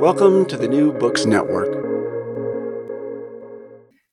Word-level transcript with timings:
Welcome 0.00 0.46
to 0.46 0.56
the 0.56 0.68
New 0.68 0.92
Books 0.92 1.26
Network. 1.26 1.74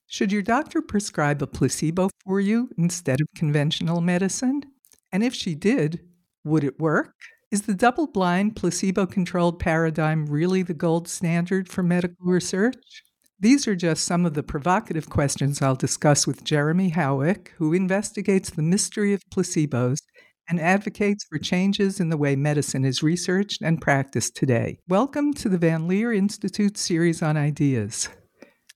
Should 0.07 0.31
your 0.31 0.41
doctor 0.41 0.81
prescribe 0.81 1.43
a 1.43 1.47
placebo 1.47 2.09
for 2.23 2.39
you 2.39 2.71
instead 2.75 3.21
of 3.21 3.27
conventional 3.35 4.01
medicine? 4.01 4.63
And 5.11 5.23
if 5.23 5.35
she 5.35 5.53
did, 5.53 5.99
would 6.43 6.63
it 6.63 6.79
work? 6.79 7.13
Is 7.51 7.61
the 7.61 7.75
double 7.75 8.07
blind, 8.07 8.55
placebo 8.55 9.05
controlled 9.05 9.59
paradigm 9.59 10.25
really 10.25 10.63
the 10.63 10.73
gold 10.73 11.07
standard 11.07 11.69
for 11.69 11.83
medical 11.83 12.25
research? 12.25 13.03
These 13.39 13.67
are 13.67 13.75
just 13.75 14.05
some 14.05 14.25
of 14.25 14.33
the 14.33 14.41
provocative 14.41 15.11
questions 15.11 15.61
I'll 15.61 15.75
discuss 15.75 16.25
with 16.25 16.43
Jeremy 16.43 16.89
Howick, 16.89 17.53
who 17.57 17.73
investigates 17.73 18.49
the 18.49 18.63
mystery 18.63 19.13
of 19.13 19.21
placebos 19.29 19.99
and 20.47 20.59
advocates 20.59 21.23
for 21.23 21.37
changes 21.37 21.99
in 21.99 22.09
the 22.09 22.17
way 22.17 22.35
medicine 22.35 22.85
is 22.85 23.01
researched 23.01 23.61
and 23.61 23.81
practiced 23.81 24.35
today. 24.35 24.77
Welcome 24.87 25.33
to 25.35 25.49
the 25.49 25.57
Van 25.57 25.87
Leer 25.87 26.13
Institute 26.13 26.77
series 26.77 27.21
on 27.21 27.37
ideas. 27.37 28.09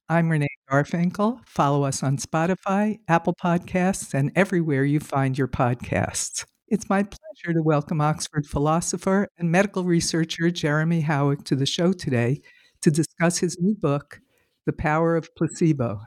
I'm 0.08 0.28
Renee 0.28 0.48
Garfinkel. 0.70 1.40
Follow 1.46 1.84
us 1.84 2.02
on 2.02 2.16
Spotify, 2.16 2.98
Apple 3.08 3.34
Podcasts, 3.42 4.12
and 4.12 4.32
everywhere 4.34 4.84
you 4.84 4.98
find 4.98 5.38
your 5.38 5.48
podcasts. 5.48 6.44
It's 6.66 6.88
my 6.88 7.04
pleasure 7.04 7.54
to 7.54 7.62
welcome 7.62 8.00
Oxford 8.00 8.46
philosopher 8.46 9.28
and 9.38 9.50
medical 9.50 9.84
researcher 9.84 10.50
Jeremy 10.50 11.00
Howick 11.00 11.44
to 11.44 11.56
the 11.56 11.66
show 11.66 11.92
today 11.92 12.40
to 12.82 12.90
discuss 12.90 13.38
his 13.38 13.58
new 13.60 13.74
book, 13.74 14.20
The 14.66 14.72
Power 14.72 15.16
of 15.16 15.28
Placebo. 15.36 16.00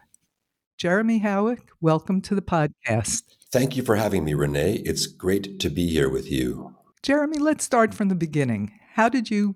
Jeremy 0.78 1.20
Howick, 1.20 1.70
welcome 1.80 2.20
to 2.22 2.36
the 2.36 2.42
podcast. 2.42 3.24
Thank 3.54 3.78
you 3.78 3.84
for 3.84 3.98
having 3.98 4.26
me, 4.26 4.34
Renee. 4.34 4.82
It's 4.84 5.06
great 5.06 5.60
to 5.60 5.70
be 5.70 5.88
here 5.88 6.10
with 6.10 6.32
you. 6.32 6.74
Jeremy, 7.04 7.38
let's 7.38 7.64
start 7.64 7.94
from 7.94 8.10
the 8.10 8.16
beginning. 8.16 8.72
How 8.94 9.10
did 9.10 9.30
you 9.30 9.54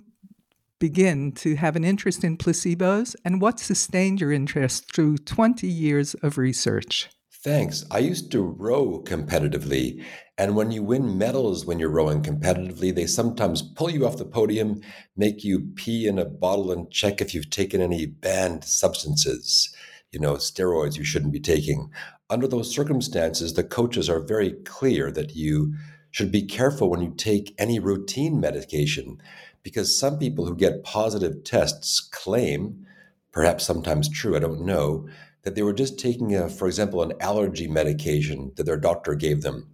begin 0.77 1.31
to 1.31 1.55
have 1.55 1.75
an 1.75 1.83
interest 1.83 2.23
in 2.23 2.37
placebos, 2.37 3.15
and 3.25 3.41
what 3.41 3.59
sustained 3.59 4.21
your 4.21 4.31
interest 4.31 4.93
through 4.93 5.17
20 5.17 5.67
years 5.67 6.13
of 6.21 6.37
research? 6.37 7.09
Thanks. 7.43 7.85
I 7.89 7.97
used 7.97 8.31
to 8.33 8.43
row 8.43 9.01
competitively, 9.03 10.05
and 10.37 10.55
when 10.55 10.69
you 10.69 10.83
win 10.83 11.17
medals 11.17 11.65
when 11.65 11.79
you're 11.79 11.89
rowing 11.89 12.21
competitively, 12.21 12.93
they 12.93 13.07
sometimes 13.07 13.63
pull 13.63 13.89
you 13.89 14.05
off 14.05 14.17
the 14.17 14.25
podium, 14.25 14.79
make 15.15 15.43
you 15.43 15.71
pee 15.73 16.05
in 16.05 16.19
a 16.19 16.25
bottle, 16.25 16.71
and 16.71 16.91
check 16.91 17.19
if 17.19 17.33
you've 17.33 17.49
taken 17.49 17.81
any 17.81 18.05
banned 18.05 18.63
substances, 18.63 19.73
you 20.11 20.19
know, 20.19 20.35
steroids 20.35 20.97
you 20.97 21.03
shouldn't 21.03 21.33
be 21.33 21.39
taking 21.39 21.89
under 22.29 22.47
those 22.47 22.73
circumstances, 22.73 23.53
the 23.53 23.63
coaches 23.63 24.09
are 24.09 24.19
very 24.19 24.51
clear 24.51 25.11
that 25.11 25.35
you 25.35 25.73
should 26.11 26.31
be 26.31 26.41
careful 26.41 26.89
when 26.89 27.01
you 27.01 27.13
take 27.15 27.55
any 27.57 27.79
routine 27.79 28.39
medication 28.39 29.21
because 29.63 29.97
some 29.97 30.17
people 30.17 30.45
who 30.45 30.55
get 30.55 30.83
positive 30.83 31.43
tests 31.43 31.99
claim, 31.99 32.85
perhaps 33.31 33.65
sometimes 33.65 34.09
true, 34.09 34.35
I 34.35 34.39
don't 34.39 34.65
know, 34.65 35.07
that 35.43 35.55
they 35.55 35.61
were 35.61 35.73
just 35.73 35.99
taking, 35.99 36.35
a, 36.35 36.49
for 36.49 36.67
example, 36.67 37.01
an 37.01 37.13
allergy 37.19 37.67
medication 37.67 38.51
that 38.55 38.65
their 38.65 38.77
doctor 38.77 39.15
gave 39.15 39.41
them, 39.41 39.67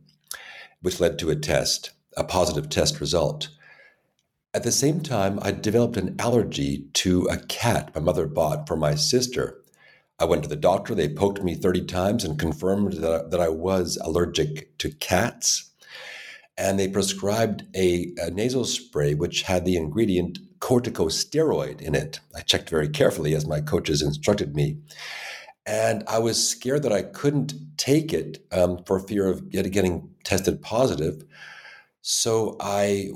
which 0.82 1.00
led 1.00 1.18
to 1.20 1.30
a 1.30 1.36
test, 1.36 1.92
a 2.18 2.24
positive 2.24 2.70
test 2.70 3.00
result. 3.00 3.50
At 4.54 4.64
the 4.64 4.72
same 4.72 5.02
time, 5.02 5.40
I 5.42 5.52
developed 5.52 5.98
an 5.98 6.16
allergy 6.20 6.88
to 6.94 7.26
a 7.26 7.38
cat 7.38 7.92
my 7.96 8.02
mother 8.02 8.28
bought 8.28 8.68
for 8.68 8.76
my 8.76 8.94
sister. 8.94 9.63
I 10.20 10.26
went 10.26 10.44
to 10.44 10.50
the 10.50 10.56
doctor. 10.56 10.94
They 10.94 11.10
poked 11.10 11.44
me 11.44 11.56
30 11.56 11.86
times 11.86 12.24
and 12.24 12.40
confirmed 12.40 12.94
that, 12.94 13.32
that 13.32 13.42
I 13.42 13.50
was 13.50 13.98
allergic 14.02 14.78
to 14.80 14.92
cats. 14.92 15.72
And 16.58 16.80
they 16.80 16.88
prescribed 16.88 17.66
a, 17.76 18.14
a 18.18 18.30
nasal 18.30 18.66
spray 18.66 19.16
which 19.16 19.42
had 19.42 19.66
the 19.66 19.76
ingredient 19.76 20.40
corticosteroid 20.60 21.82
in 21.82 21.96
it. 21.96 22.20
I 22.36 22.42
checked 22.42 22.70
very 22.70 22.88
carefully 22.88 23.34
as 23.34 23.48
my 23.48 23.60
coaches 23.60 24.02
instructed 24.02 24.56
me. 24.56 24.78
And 25.66 26.04
I 26.08 26.20
was 26.20 26.48
scared 26.48 26.84
that 26.84 26.94
I 26.94 27.02
couldn't 27.02 27.54
take 27.78 28.14
it 28.14 28.46
um, 28.52 28.84
for 28.86 29.00
fear 29.00 29.28
of 29.28 29.50
getting 29.50 30.10
tested 30.24 30.62
positive. 30.62 31.24
So 32.06 32.58
I 32.60 33.12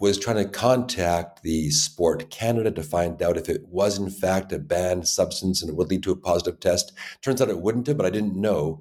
was 0.00 0.18
trying 0.18 0.42
to 0.42 0.48
contact 0.48 1.42
the 1.42 1.70
Sport 1.70 2.30
Canada 2.30 2.70
to 2.70 2.82
find 2.82 3.20
out 3.20 3.36
if 3.36 3.50
it 3.50 3.68
was 3.68 3.98
in 3.98 4.08
fact 4.08 4.50
a 4.50 4.58
banned 4.58 5.06
substance 5.06 5.60
and 5.60 5.70
it 5.70 5.76
would 5.76 5.90
lead 5.90 6.02
to 6.04 6.12
a 6.12 6.16
positive 6.16 6.58
test. 6.58 6.92
Turns 7.20 7.42
out 7.42 7.50
it 7.50 7.60
wouldn't 7.60 7.86
have, 7.86 7.98
but 7.98 8.06
I 8.06 8.10
didn't 8.10 8.40
know. 8.40 8.80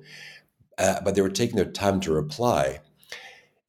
Uh, 0.77 1.01
but 1.03 1.13
they 1.13 1.21
were 1.21 1.29
taking 1.29 1.57
their 1.57 1.65
time 1.65 1.99
to 1.99 2.13
reply. 2.13 2.79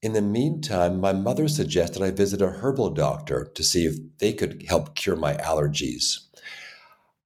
In 0.01 0.13
the 0.13 0.23
meantime, 0.23 1.01
my 1.01 1.13
mother 1.13 1.49
suggested 1.49 2.03
I 2.03 2.13
visit 2.13 2.41
a 2.41 2.51
herbal 2.51 2.91
doctor 2.91 3.51
to 3.53 3.65
see 3.65 3.85
if 3.85 3.97
they 4.19 4.33
could 4.33 4.67
help 4.69 4.95
cure 4.95 5.17
my 5.17 5.35
allergies. 5.35 6.21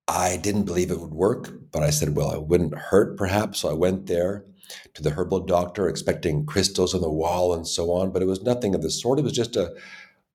I 0.08 0.38
didn't 0.38 0.64
believe 0.64 0.90
it 0.90 1.00
would 1.00 1.12
work, 1.12 1.52
but 1.70 1.82
I 1.82 1.90
said, 1.90 2.16
well, 2.16 2.30
it 2.30 2.46
wouldn't 2.46 2.74
hurt 2.74 3.18
perhaps. 3.18 3.60
So 3.60 3.68
I 3.68 3.74
went 3.74 4.06
there 4.06 4.46
to 4.94 5.02
the 5.02 5.10
herbal 5.10 5.40
doctor, 5.40 5.88
expecting 5.88 6.46
crystals 6.46 6.94
on 6.94 7.00
the 7.00 7.10
wall 7.10 7.54
and 7.54 7.66
so 7.66 7.90
on, 7.92 8.10
but 8.10 8.22
it 8.22 8.26
was 8.26 8.42
nothing 8.42 8.74
of 8.74 8.82
the 8.82 8.90
sort. 8.90 9.18
It 9.18 9.22
was 9.22 9.32
just 9.32 9.56
a 9.56 9.74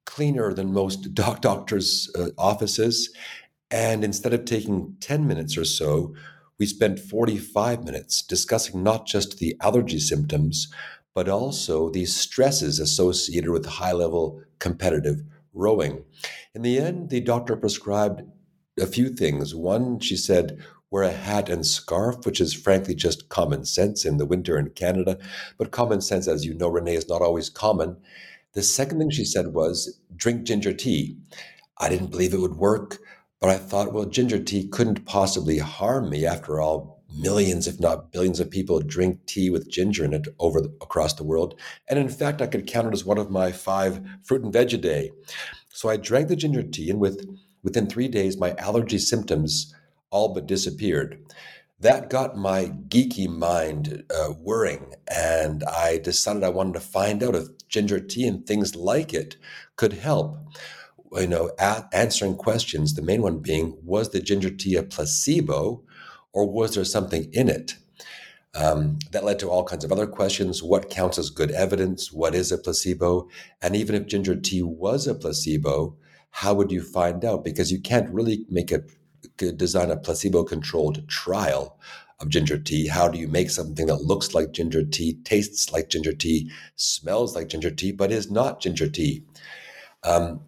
cleaner 0.06 0.54
than 0.54 0.74
most 0.74 1.14
doc 1.14 1.42
doctors' 1.42 2.12
uh, 2.18 2.30
offices. 2.38 3.14
And 3.72 4.04
instead 4.04 4.34
of 4.34 4.46
taking 4.46 4.96
10 5.00 5.28
minutes 5.28 5.58
or 5.58 5.66
so, 5.66 6.16
we 6.58 6.66
spent 6.66 7.00
45 7.00 7.84
minutes 7.84 8.22
discussing 8.22 8.84
not 8.84 9.06
just 9.06 9.38
the 9.38 9.56
allergy 9.62 10.00
symptoms, 10.00 10.68
but 11.16 11.30
also 11.30 11.90
the 11.90 12.06
stresses 12.06 12.80
associated 12.80 13.52
with 13.52 13.66
high 13.66 13.94
level 13.94 14.42
competitive 14.60 15.22
rowing. 15.54 16.04
In 16.54 16.62
the 16.62 16.80
end, 16.80 17.10
the 17.10 17.22
doctor 17.22 17.56
prescribed 17.56 18.24
a 18.80 18.88
few 18.88 19.10
things. 19.10 19.56
One, 19.56 20.00
she 20.00 20.16
said, 20.16 20.64
wear 20.92 21.04
a 21.04 21.12
hat 21.12 21.50
and 21.50 21.66
scarf, 21.66 22.26
which 22.26 22.42
is 22.42 22.54
frankly 22.54 22.96
just 22.96 23.30
common 23.30 23.66
sense 23.66 24.06
in 24.06 24.18
the 24.18 24.26
winter 24.26 24.58
in 24.58 24.70
Canada. 24.72 25.18
But 25.58 25.72
common 25.72 26.02
sense, 26.02 26.28
as 26.28 26.46
you 26.46 26.54
know, 26.54 26.70
Renee, 26.70 26.96
is 26.96 27.10
not 27.10 27.22
always 27.22 27.50
common. 27.50 27.98
The 28.54 28.64
second 28.64 29.00
thing 29.00 29.12
she 29.12 29.26
said 29.26 29.54
was 29.54 30.00
drink 30.16 30.44
ginger 30.44 30.74
tea. 30.74 31.18
I 31.78 31.90
didn't 31.90 32.12
believe 32.12 32.34
it 32.34 32.42
would 32.42 32.56
work, 32.56 32.98
but 33.40 33.50
I 33.50 33.58
thought, 33.58 33.94
well, 33.94 34.06
ginger 34.06 34.40
tea 34.40 34.68
couldn't 34.68 35.06
possibly 35.06 35.60
harm 35.60 36.10
me. 36.10 36.26
After 36.26 36.60
all, 36.60 37.04
millions, 37.16 37.68
if 37.68 37.80
not 37.80 38.12
billions, 38.12 38.40
of 38.40 38.50
people 38.50 38.80
drink 38.80 39.26
tea 39.28 39.50
with 39.50 39.70
ginger 39.70 40.04
in 40.04 40.14
it 40.14 40.28
over 40.40 40.60
the, 40.60 40.70
across 40.82 41.14
the 41.14 41.24
world. 41.24 41.60
And 41.88 42.00
in 42.00 42.10
fact, 42.10 42.42
I 42.42 42.48
could 42.48 42.68
count 42.68 42.88
it 42.88 42.94
as 42.94 43.06
one 43.06 43.18
of 43.20 43.30
my 43.30 43.52
five 43.52 44.02
fruit 44.24 44.44
and 44.44 44.52
veg 44.52 44.74
a 44.74 44.78
day. 44.78 45.12
So 45.70 45.88
I 45.88 45.98
drank 45.98 46.28
the 46.28 46.36
ginger 46.36 46.64
tea, 46.64 46.90
and 46.90 47.00
with 47.00 47.26
within 47.62 47.88
three 47.88 48.08
days, 48.08 48.38
my 48.38 48.56
allergy 48.56 48.98
symptoms 48.98 49.74
all 50.12 50.34
but 50.34 50.48
disappeared. 50.48 51.24
That 51.80 52.10
got 52.10 52.38
my 52.38 52.66
geeky 52.90 53.30
mind 53.30 54.04
uh, 54.14 54.30
whirring, 54.34 54.96
and 55.08 55.64
I 55.64 55.98
decided 55.98 56.44
I 56.44 56.50
wanted 56.50 56.74
to 56.74 56.82
find 56.82 57.24
out 57.24 57.36
if 57.36 57.48
ginger 57.70 58.00
tea 58.00 58.28
and 58.28 58.46
things 58.46 58.76
like 58.76 59.14
it 59.14 59.38
could 59.78 59.94
help. 59.94 60.38
You 61.14 61.28
know, 61.28 61.52
a- 61.58 61.86
answering 61.94 62.36
questions. 62.36 62.94
The 62.94 63.02
main 63.02 63.22
one 63.22 63.40
being, 63.40 63.78
was 63.84 64.10
the 64.10 64.20
ginger 64.20 64.50
tea 64.50 64.76
a 64.76 64.84
placebo, 64.84 65.82
or 66.34 66.52
was 66.52 66.76
there 66.76 66.84
something 66.84 67.30
in 67.32 67.48
it? 67.48 67.76
Um, 68.56 69.00
that 69.12 69.24
led 69.24 69.40
to 69.40 69.50
all 69.50 69.64
kinds 69.64 69.86
of 69.86 69.92
other 69.92 70.08
questions. 70.08 70.62
What 70.62 70.90
counts 70.90 71.18
as 71.18 71.30
good 71.30 71.52
evidence? 71.52 72.12
What 72.12 72.36
is 72.36 72.52
a 72.52 72.58
placebo? 72.58 73.30
And 73.62 73.76
even 73.76 73.96
if 73.96 74.08
ginger 74.08 74.36
tea 74.36 74.64
was 74.64 75.08
a 75.08 75.16
placebo, 75.16 75.96
how 76.32 76.56
would 76.56 76.72
you 76.72 76.82
find 76.82 77.24
out? 77.24 77.44
Because 77.44 77.72
you 77.72 77.80
can't 77.80 78.10
really 78.14 78.46
make 78.50 78.72
a 78.72 78.84
design 79.40 79.92
a 79.92 79.98
placebo-controlled 79.98 81.08
trial 81.08 81.80
of 82.20 82.30
ginger 82.30 82.58
tea. 82.58 82.88
How 82.88 83.08
do 83.08 83.18
you 83.18 83.28
make 83.28 83.50
something 83.50 83.88
that 83.88 84.04
looks 84.04 84.34
like 84.34 84.52
ginger 84.52 84.84
tea, 84.84 85.20
tastes 85.24 85.72
like 85.72 85.90
ginger 85.90 86.14
tea, 86.14 86.52
smells 86.76 87.36
like 87.36 87.50
ginger 87.50 87.72
tea, 87.72 87.92
but 87.92 88.12
is 88.12 88.30
not 88.30 88.62
ginger 88.62 88.90
tea? 88.90 89.24
Um, 90.04 90.42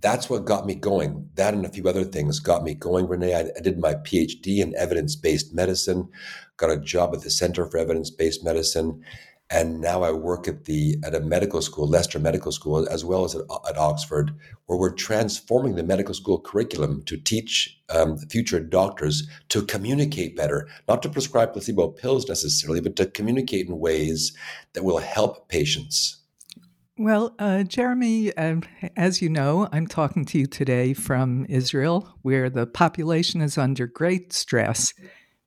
that's 0.00 0.30
what 0.30 0.44
got 0.44 0.66
me 0.66 0.74
going. 0.74 1.28
That 1.34 1.54
and 1.54 1.66
a 1.66 1.70
few 1.70 1.84
other 1.88 2.04
things 2.04 2.38
got 2.40 2.62
me 2.62 2.74
going, 2.74 3.08
Renee. 3.08 3.34
I, 3.34 3.50
I 3.56 3.60
did 3.60 3.78
my 3.78 3.94
PhD 3.94 4.58
in 4.58 4.74
evidence 4.76 5.16
based 5.16 5.52
medicine, 5.54 6.08
got 6.56 6.70
a 6.70 6.78
job 6.78 7.14
at 7.14 7.22
the 7.22 7.30
Center 7.30 7.66
for 7.66 7.78
Evidence 7.78 8.10
Based 8.10 8.44
Medicine, 8.44 9.02
and 9.50 9.80
now 9.80 10.02
I 10.02 10.12
work 10.12 10.46
at 10.46 10.64
the 10.64 10.98
at 11.02 11.14
a 11.14 11.20
medical 11.20 11.62
school, 11.62 11.88
Leicester 11.88 12.18
Medical 12.18 12.52
School, 12.52 12.86
as 12.88 13.04
well 13.04 13.24
as 13.24 13.34
at, 13.34 13.42
at 13.68 13.78
Oxford, 13.78 14.34
where 14.66 14.78
we're 14.78 14.92
transforming 14.92 15.74
the 15.74 15.82
medical 15.82 16.14
school 16.14 16.38
curriculum 16.38 17.02
to 17.06 17.16
teach 17.16 17.80
um, 17.88 18.18
future 18.18 18.60
doctors 18.60 19.26
to 19.48 19.62
communicate 19.62 20.36
better, 20.36 20.68
not 20.86 21.02
to 21.02 21.08
prescribe 21.08 21.52
placebo 21.52 21.88
pills 21.88 22.28
necessarily, 22.28 22.80
but 22.80 22.96
to 22.96 23.06
communicate 23.06 23.66
in 23.66 23.78
ways 23.78 24.36
that 24.74 24.84
will 24.84 24.98
help 24.98 25.48
patients. 25.48 26.16
Well, 27.00 27.32
uh, 27.38 27.62
Jeremy, 27.62 28.36
uh, 28.36 28.56
as 28.96 29.22
you 29.22 29.28
know, 29.28 29.68
I'm 29.70 29.86
talking 29.86 30.24
to 30.26 30.38
you 30.38 30.46
today 30.46 30.94
from 30.94 31.46
Israel, 31.48 32.12
where 32.22 32.50
the 32.50 32.66
population 32.66 33.40
is 33.40 33.56
under 33.56 33.86
great 33.86 34.32
stress 34.32 34.92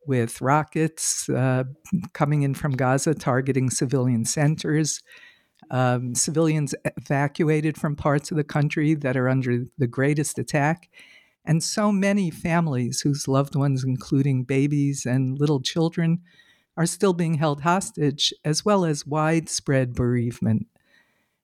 with 0.08 0.42
rockets 0.42 1.30
uh, 1.30 1.64
coming 2.14 2.42
in 2.44 2.54
from 2.54 2.72
Gaza 2.72 3.14
targeting 3.14 3.70
civilian 3.70 4.26
centers, 4.26 5.02
um, 5.70 6.16
civilians 6.16 6.76
evacuated 6.98 7.78
from 7.78 7.96
parts 7.96 8.32
of 8.32 8.38
the 8.38 8.44
country 8.44 8.94
that 8.96 9.16
are 9.16 9.30
under 9.30 9.66
the 9.78 9.88
greatest 9.88 10.38
attack, 10.40 10.90
and 11.46 11.64
so 11.64 11.92
many 11.92 12.30
families 12.30 13.02
whose 13.02 13.28
loved 13.28 13.56
ones, 13.56 13.84
including 13.84 14.44
babies 14.44 15.06
and 15.06 15.40
little 15.40 15.62
children, 15.62 16.22
are 16.78 16.86
still 16.86 17.14
being 17.14 17.36
held 17.36 17.62
hostage, 17.62 18.34
as 18.46 18.66
well 18.66 18.86
as 18.86 19.06
widespread 19.06 19.94
bereavement. 19.94 20.68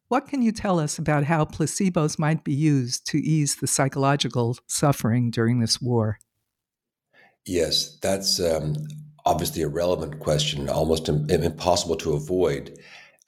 What 0.08 0.28
can 0.28 0.42
you 0.42 0.52
tell 0.52 0.80
us 0.80 0.98
about 0.98 1.26
how 1.26 1.44
placebos 1.46 2.18
might 2.18 2.44
be 2.44 2.54
used 2.54 3.06
to 3.08 3.18
ease 3.18 3.56
the 3.56 3.68
psychological 3.68 4.58
suffering 4.66 5.32
during 5.32 5.60
this 5.60 5.82
war? 5.82 6.20
Yes, 7.48 7.98
that's 8.02 8.42
um, 8.42 8.76
obviously 9.26 9.62
a 9.62 9.70
relevant 9.70 10.20
question, 10.20 10.68
almost 10.70 11.08
Im- 11.08 11.30
impossible 11.30 11.96
to 11.98 12.14
avoid. 12.14 12.78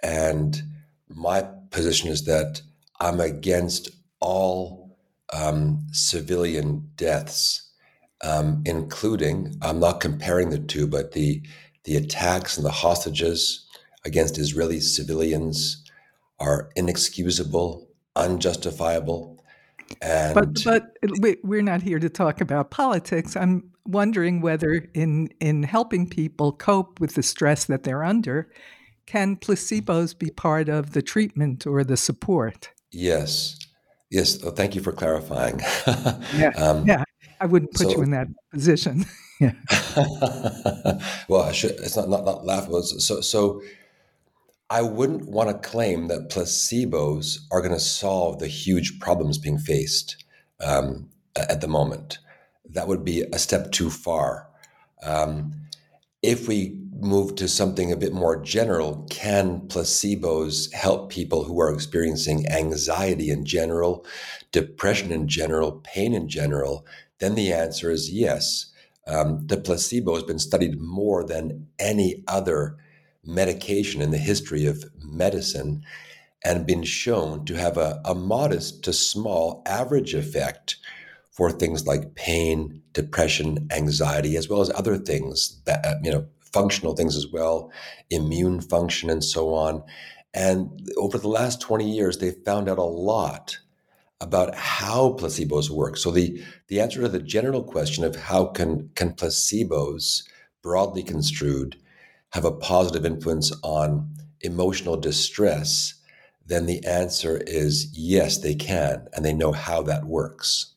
And 0.03 0.61
my 1.07 1.47
position 1.71 2.09
is 2.09 2.25
that 2.25 2.61
I'm 2.99 3.21
against 3.21 3.89
all 4.19 4.97
um, 5.31 5.87
civilian 5.93 6.89
deaths, 6.97 7.71
um, 8.21 8.61
including, 8.65 9.55
I'm 9.61 9.79
not 9.79 10.01
comparing 10.01 10.49
the 10.49 10.59
two, 10.59 10.85
but 10.85 11.13
the, 11.13 11.41
the 11.85 11.95
attacks 11.95 12.57
and 12.57 12.65
the 12.65 12.71
hostages 12.71 13.65
against 14.03 14.37
Israeli 14.37 14.81
civilians 14.81 15.81
are 16.39 16.69
inexcusable, 16.75 17.87
unjustifiable. 18.17 19.37
And 20.01 20.35
but 20.35 20.93
but 21.19 21.37
we're 21.43 21.63
not 21.63 21.81
here 21.81 21.97
to 21.97 22.09
talk 22.09 22.41
about 22.41 22.69
politics. 22.69 23.35
I'm 23.35 23.71
wondering 23.89 24.41
whether 24.41 24.87
in 24.93 25.29
in 25.39 25.63
helping 25.63 26.07
people 26.09 26.51
cope 26.51 26.99
with 26.99 27.15
the 27.15 27.23
stress 27.23 27.65
that 27.65 27.83
they're 27.83 28.03
under, 28.03 28.49
can 29.05 29.35
placebos 29.35 30.17
be 30.17 30.29
part 30.29 30.69
of 30.69 30.93
the 30.93 31.01
treatment 31.01 31.65
or 31.65 31.83
the 31.83 31.97
support? 31.97 32.69
Yes, 32.91 33.57
yes. 34.09 34.41
Well, 34.43 34.53
thank 34.53 34.75
you 34.75 34.81
for 34.81 34.91
clarifying. 34.91 35.59
yeah, 36.35 36.51
um, 36.57 36.85
yeah. 36.85 37.03
I 37.41 37.45
wouldn't 37.45 37.71
put 37.71 37.87
so, 37.87 37.91
you 37.91 38.03
in 38.03 38.11
that 38.11 38.27
position. 38.51 39.05
yeah. 39.39 39.53
well, 41.27 41.43
I 41.43 41.51
should. 41.51 41.71
It's 41.71 41.95
not 41.95 42.09
not, 42.09 42.25
not 42.25 42.45
laughable. 42.45 42.83
So 42.83 43.21
so 43.21 43.61
I 44.69 44.83
wouldn't 44.83 45.27
want 45.27 45.49
to 45.49 45.69
claim 45.69 46.07
that 46.09 46.29
placebos 46.29 47.39
are 47.51 47.61
going 47.61 47.73
to 47.73 47.79
solve 47.79 48.39
the 48.39 48.47
huge 48.47 48.99
problems 48.99 49.39
being 49.39 49.57
faced 49.57 50.23
um, 50.59 51.09
at 51.35 51.61
the 51.61 51.67
moment. 51.67 52.19
That 52.69 52.87
would 52.87 53.03
be 53.03 53.21
a 53.21 53.39
step 53.39 53.71
too 53.71 53.89
far. 53.89 54.47
Um, 55.03 55.53
if 56.21 56.47
we 56.47 56.77
move 56.99 57.35
to 57.35 57.47
something 57.47 57.91
a 57.91 57.97
bit 57.97 58.13
more 58.13 58.41
general, 58.41 59.07
can 59.09 59.61
placebos 59.61 60.71
help 60.73 61.09
people 61.09 61.45
who 61.45 61.59
are 61.61 61.73
experiencing 61.73 62.47
anxiety 62.49 63.29
in 63.29 63.45
general, 63.45 64.05
depression 64.51 65.11
in 65.11 65.27
general, 65.27 65.81
pain 65.83 66.13
in 66.13 66.27
general? 66.27 66.85
Then 67.19 67.35
the 67.35 67.53
answer 67.53 67.89
is 67.89 68.11
yes. 68.11 68.71
Um, 69.07 69.47
the 69.47 69.57
placebo 69.57 70.13
has 70.15 70.23
been 70.23 70.39
studied 70.39 70.79
more 70.79 71.23
than 71.23 71.67
any 71.79 72.23
other 72.27 72.77
medication 73.25 74.01
in 74.01 74.11
the 74.11 74.17
history 74.17 74.65
of 74.65 74.85
medicine 75.01 75.83
and 76.43 76.65
been 76.65 76.83
shown 76.83 77.45
to 77.45 77.55
have 77.55 77.77
a, 77.77 78.01
a 78.05 78.15
modest 78.15 78.83
to 78.83 78.93
small 78.93 79.63
average 79.65 80.13
effect 80.13 80.77
for 81.39 81.51
things 81.53 81.87
like 81.87 82.15
pain, 82.15 82.81
depression, 82.91 83.65
anxiety, 83.71 84.35
as 84.35 84.49
well 84.49 84.59
as 84.59 84.69
other 84.71 84.97
things 84.97 85.61
that, 85.63 85.85
uh, 85.85 85.95
you 86.03 86.11
know, 86.11 86.27
functional 86.41 86.97
things 86.97 87.15
as 87.15 87.27
well, 87.31 87.71
immune 88.09 88.59
function, 88.59 89.09
and 89.09 89.23
so 89.23 89.53
on. 89.53 89.81
And 90.33 90.85
over 90.97 91.17
the 91.17 91.29
last 91.29 91.61
20 91.61 91.89
years, 91.89 92.17
they've 92.17 92.43
found 92.43 92.67
out 92.67 92.77
a 92.77 92.83
lot 92.83 93.57
about 94.19 94.53
how 94.53 95.15
placebos 95.17 95.69
work. 95.69 95.95
So 95.95 96.11
the, 96.11 96.43
the 96.67 96.81
answer 96.81 96.99
to 97.03 97.07
the 97.07 97.21
general 97.21 97.63
question 97.63 98.03
of 98.03 98.17
how 98.17 98.47
can, 98.47 98.89
can 98.95 99.13
placebos, 99.13 100.23
broadly 100.61 101.03
construed, 101.03 101.77
have 102.31 102.43
a 102.43 102.51
positive 102.51 103.05
influence 103.05 103.53
on 103.63 104.13
emotional 104.41 104.97
distress, 104.97 105.93
then 106.45 106.65
the 106.65 106.85
answer 106.85 107.41
is 107.47 107.97
yes, 107.97 108.39
they 108.39 108.55
can, 108.55 109.07
and 109.13 109.23
they 109.23 109.31
know 109.31 109.53
how 109.53 109.81
that 109.83 110.03
works. 110.03 110.75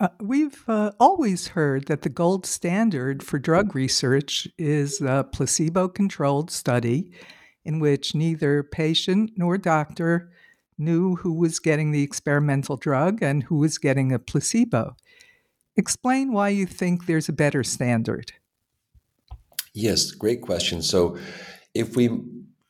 Uh, 0.00 0.08
we've 0.20 0.62
uh, 0.68 0.92
always 1.00 1.48
heard 1.48 1.86
that 1.86 2.02
the 2.02 2.08
gold 2.08 2.46
standard 2.46 3.20
for 3.22 3.38
drug 3.38 3.74
research 3.74 4.46
is 4.56 5.00
a 5.00 5.26
placebo 5.32 5.88
controlled 5.88 6.52
study 6.52 7.10
in 7.64 7.80
which 7.80 8.14
neither 8.14 8.62
patient 8.62 9.32
nor 9.36 9.58
doctor 9.58 10.30
knew 10.78 11.16
who 11.16 11.32
was 11.32 11.58
getting 11.58 11.90
the 11.90 12.02
experimental 12.02 12.76
drug 12.76 13.20
and 13.20 13.42
who 13.42 13.56
was 13.56 13.76
getting 13.76 14.12
a 14.12 14.20
placebo. 14.20 14.94
Explain 15.76 16.32
why 16.32 16.48
you 16.48 16.64
think 16.64 17.06
there's 17.06 17.28
a 17.28 17.32
better 17.32 17.64
standard. 17.64 18.32
Yes, 19.74 20.12
great 20.12 20.42
question. 20.42 20.80
So, 20.80 21.18
if 21.74 21.96
we 21.96 22.08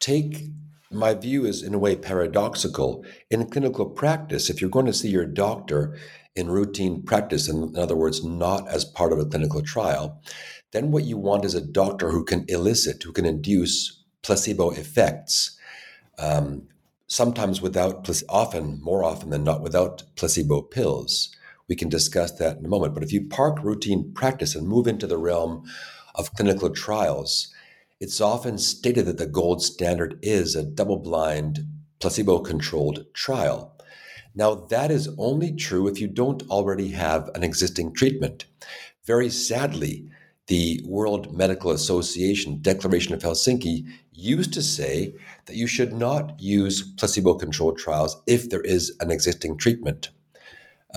take 0.01 0.49
my 0.91 1.15
view 1.15 1.45
is 1.45 1.63
in 1.63 1.75
a 1.75 1.79
way 1.79 1.97
paradoxical. 1.97 3.05
In 3.31 3.47
clinical 3.51 3.87
practice, 3.87 4.49
if 4.49 4.61
you're 4.61 4.71
going 4.71 4.87
to 4.87 4.93
see 4.93 5.11
your 5.11 5.27
doctor 5.27 5.99
in 6.39 6.49
routine 6.49 7.03
practice, 7.03 7.49
in 7.49 7.77
other 7.77 7.97
words, 7.97 8.25
not 8.25 8.69
as 8.69 8.85
part 8.85 9.13
of 9.13 9.19
a 9.19 9.27
clinical 9.27 9.61
trial, 9.61 10.23
then 10.71 10.93
what 10.93 11.05
you 11.05 11.19
want 11.19 11.45
is 11.45 11.55
a 11.55 11.61
doctor 11.61 12.11
who 12.11 12.25
can 12.25 12.45
elicit, 12.49 13.03
who 13.03 13.13
can 13.13 13.27
induce 13.27 14.05
placebo 14.23 14.71
effects, 14.71 15.59
um, 16.19 16.69
sometimes 17.09 17.61
without, 17.61 18.09
often, 18.29 18.79
more 18.83 19.03
often 19.03 19.31
than 19.31 19.43
not, 19.43 19.63
without 19.63 20.05
placebo 20.15 20.63
pills. 20.63 21.35
We 21.69 21.75
can 21.75 21.89
discuss 21.89 22.33
that 22.39 22.59
in 22.59 22.65
a 22.65 22.69
moment. 22.69 22.95
But 22.95 23.03
if 23.03 23.13
you 23.13 23.27
park 23.27 23.63
routine 23.63 24.13
practice 24.15 24.55
and 24.55 24.69
move 24.69 24.87
into 24.87 25.07
the 25.07 25.19
realm 25.19 25.65
of 26.15 26.35
clinical 26.35 26.71
trials, 26.71 27.53
it's 28.01 28.21
often 28.21 28.59
stated 28.59 29.07
that 29.07 29.19
the 29.19 29.27
gold 29.27 29.63
standard 29.63 30.19
is 30.23 30.55
a 30.55 30.65
double 30.65 30.99
blind, 30.99 31.67
placebo 31.99 32.39
controlled 32.39 33.07
trial. 33.13 33.78
Now, 34.35 34.55
that 34.55 34.91
is 34.91 35.09
only 35.19 35.53
true 35.53 35.89
if 35.89 36.01
you 36.01 36.09
don't 36.09 36.43
already 36.51 36.89
have 36.89 37.31
an 37.35 37.43
existing 37.43 37.95
treatment. 37.95 38.45
Very 39.05 39.31
sadly, 39.31 40.11
the 40.49 40.81
World 40.85 41.37
Medical 41.37 41.71
Association 41.71 42.61
Declaration 42.61 43.15
of 43.15 43.23
Helsinki 43.23 43.87
used 44.13 44.53
to 44.55 44.63
say 44.63 45.15
that 45.47 45.57
you 45.57 45.67
should 45.67 45.93
not 45.93 46.39
use 46.41 46.83
placebo 46.97 47.35
controlled 47.35 47.79
trials 47.79 48.21
if 48.27 48.51
there 48.51 48.63
is 48.63 48.97
an 49.01 49.11
existing 49.11 49.59
treatment. 49.59 50.11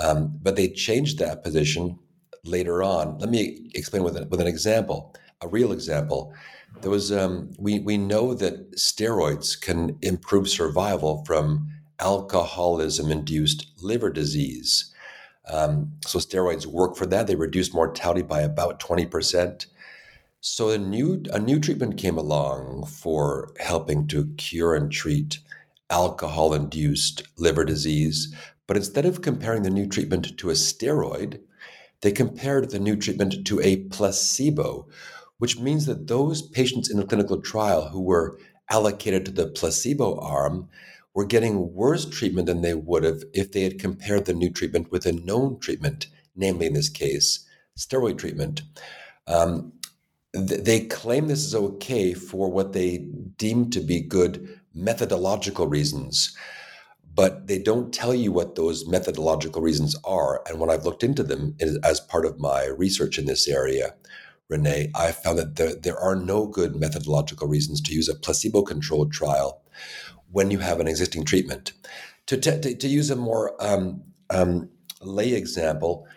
Um, 0.01 0.37
but 0.41 0.55
they 0.55 0.69
changed 0.69 1.19
that 1.19 1.43
position 1.43 1.99
later 2.43 2.81
on. 2.81 3.17
Let 3.19 3.29
me 3.29 3.69
explain 3.75 4.03
with, 4.03 4.15
with 4.29 4.41
an 4.41 4.47
example, 4.47 5.13
a 5.41 5.47
real 5.47 5.71
example. 5.71 6.33
There 6.81 6.91
was 6.91 7.11
um, 7.11 7.51
we 7.59 7.79
we 7.79 7.97
know 7.97 8.33
that 8.33 8.71
steroids 8.77 9.59
can 9.59 9.97
improve 10.01 10.47
survival 10.47 11.23
from 11.25 11.67
alcoholism-induced 12.01 13.67
liver 13.81 14.09
disease. 14.09 14.93
Um, 15.51 15.93
so 16.05 16.19
steroids 16.19 16.65
work 16.65 16.95
for 16.95 17.05
that. 17.07 17.27
They 17.27 17.35
reduce 17.35 17.73
mortality 17.73 18.21
by 18.21 18.41
about 18.41 18.79
twenty 18.79 19.05
percent. 19.05 19.67
So 20.39 20.69
a 20.69 20.77
new 20.77 21.23
a 21.31 21.39
new 21.39 21.59
treatment 21.59 21.97
came 21.97 22.17
along 22.17 22.85
for 22.87 23.53
helping 23.59 24.07
to 24.07 24.33
cure 24.37 24.75
and 24.75 24.91
treat 24.91 25.39
alcohol-induced 25.89 27.23
liver 27.37 27.65
disease. 27.65 28.35
But 28.67 28.77
instead 28.77 29.05
of 29.05 29.21
comparing 29.21 29.63
the 29.63 29.69
new 29.69 29.87
treatment 29.87 30.37
to 30.37 30.49
a 30.49 30.53
steroid, 30.53 31.41
they 32.01 32.11
compared 32.11 32.69
the 32.69 32.79
new 32.79 32.95
treatment 32.95 33.45
to 33.45 33.59
a 33.59 33.83
placebo, 33.89 34.87
which 35.39 35.59
means 35.59 35.85
that 35.85 36.07
those 36.07 36.41
patients 36.41 36.89
in 36.89 36.97
the 36.97 37.05
clinical 37.05 37.41
trial 37.41 37.89
who 37.89 38.01
were 38.01 38.39
allocated 38.69 39.25
to 39.25 39.31
the 39.31 39.47
placebo 39.47 40.17
arm 40.19 40.69
were 41.13 41.25
getting 41.25 41.73
worse 41.73 42.05
treatment 42.05 42.47
than 42.47 42.61
they 42.61 42.73
would 42.73 43.03
have 43.03 43.23
if 43.33 43.51
they 43.51 43.63
had 43.63 43.79
compared 43.79 44.25
the 44.25 44.33
new 44.33 44.49
treatment 44.49 44.91
with 44.91 45.05
a 45.05 45.11
known 45.11 45.59
treatment, 45.59 46.07
namely 46.35 46.67
in 46.67 46.73
this 46.73 46.89
case, 46.89 47.45
steroid 47.77 48.17
treatment. 48.17 48.61
Um, 49.27 49.73
th- 50.33 50.63
they 50.63 50.81
claim 50.81 51.27
this 51.27 51.45
is 51.45 51.55
okay 51.55 52.13
for 52.13 52.49
what 52.51 52.73
they 52.73 52.99
deem 53.37 53.69
to 53.71 53.81
be 53.81 54.01
good 54.01 54.59
methodological 54.73 55.67
reasons, 55.67 56.35
but 57.13 57.47
they 57.47 57.59
don't 57.59 57.93
tell 57.93 58.15
you 58.15 58.31
what 58.31 58.55
those 58.55 58.87
methodological 58.87 59.61
reasons 59.61 59.95
are. 60.05 60.41
And 60.47 60.59
when 60.59 60.69
I've 60.69 60.85
looked 60.85 61.03
into 61.03 61.23
them 61.23 61.57
as 61.83 61.99
part 61.99 62.25
of 62.25 62.39
my 62.39 62.67
research 62.67 63.19
in 63.19 63.25
this 63.25 63.49
area, 63.49 63.95
Renee, 64.49 64.91
I 64.95 65.11
found 65.11 65.39
that 65.39 65.55
there, 65.57 65.75
there 65.75 65.99
are 65.99 66.15
no 66.15 66.47
good 66.47 66.75
methodological 66.75 67.47
reasons 67.47 67.81
to 67.81 67.93
use 67.93 68.09
a 68.09 68.15
placebo 68.15 68.63
controlled 68.63 69.11
trial 69.11 69.61
when 70.31 70.51
you 70.51 70.59
have 70.59 70.79
an 70.79 70.87
existing 70.87 71.25
treatment. 71.25 71.73
To, 72.27 72.37
to, 72.37 72.75
to 72.75 72.87
use 72.87 73.09
a 73.09 73.15
more 73.15 73.55
um, 73.59 74.03
um, 74.29 74.69
lay 75.01 75.33
example, 75.33 76.07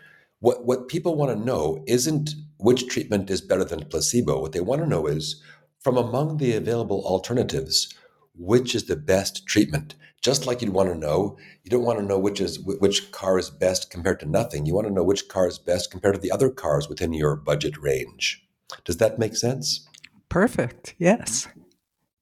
what, 0.40 0.64
what 0.64 0.88
people 0.88 1.16
want 1.16 1.36
to 1.36 1.44
know 1.44 1.82
isn't 1.86 2.34
which 2.58 2.86
treatment 2.88 3.30
is 3.30 3.40
better 3.40 3.64
than 3.64 3.86
placebo. 3.86 4.40
What 4.40 4.52
they 4.52 4.60
want 4.60 4.82
to 4.82 4.88
know 4.88 5.06
is 5.06 5.42
from 5.80 5.96
among 5.96 6.36
the 6.36 6.54
available 6.54 7.02
alternatives, 7.04 7.92
which 8.34 8.74
is 8.74 8.84
the 8.84 8.96
best 8.96 9.46
treatment? 9.46 9.94
Just 10.22 10.46
like 10.46 10.62
you'd 10.62 10.72
want 10.72 10.88
to 10.88 10.98
know, 10.98 11.36
you 11.64 11.70
don't 11.70 11.84
want 11.84 11.98
to 11.98 12.04
know 12.04 12.18
which 12.18 12.40
is 12.40 12.58
which 12.58 13.10
car 13.12 13.38
is 13.38 13.50
best 13.50 13.90
compared 13.90 14.20
to 14.20 14.26
nothing. 14.26 14.64
You 14.64 14.74
want 14.74 14.86
to 14.86 14.92
know 14.92 15.04
which 15.04 15.28
car 15.28 15.46
is 15.46 15.58
best 15.58 15.90
compared 15.90 16.14
to 16.14 16.20
the 16.20 16.30
other 16.30 16.48
cars 16.48 16.88
within 16.88 17.12
your 17.12 17.36
budget 17.36 17.76
range. 17.76 18.42
Does 18.84 18.96
that 18.96 19.18
make 19.18 19.36
sense? 19.36 19.86
Perfect. 20.30 20.94
Yes. 20.96 21.46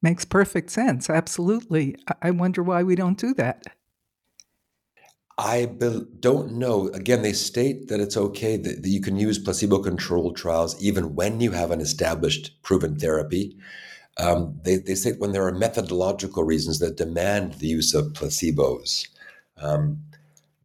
Makes 0.03 0.25
perfect 0.25 0.71
sense. 0.71 1.09
Absolutely. 1.09 1.97
I 2.21 2.33
wonder 2.33 2.63
why 2.63 2.83
we 2.83 2.97
don't 2.97 3.17
do 3.17 3.33
that. 3.35 3.63
I 5.39 5.67
be- 5.67 6.07
don't 6.21 6.55
know. 6.55 6.89
Again, 6.89 7.23
they 7.23 7.33
state 7.33 7.89
that 7.89 8.01
it's 8.01 8.17
okay 8.17 8.57
that, 8.57 8.83
that 8.83 8.89
you 8.89 9.01
can 9.01 9.17
use 9.17 9.39
placebo 9.39 9.79
controlled 9.79 10.37
trials 10.37 10.81
even 10.83 11.15
when 11.15 11.41
you 11.41 11.53
have 11.53 11.71
an 11.71 11.81
established 11.81 12.63
proven 12.63 12.99
therapy. 12.99 13.57
Um, 14.19 14.61
they, 14.65 14.77
they 14.77 14.95
say 14.95 15.13
when 15.13 15.33
there 15.33 15.47
are 15.47 15.53
methodological 15.53 16.45
reasons 16.45 16.81
that 16.81 16.97
demand 16.97 17.55
the 17.55 17.69
use 17.69 17.95
of 17.95 18.13
placebos. 18.13 19.09
Um, 19.57 20.03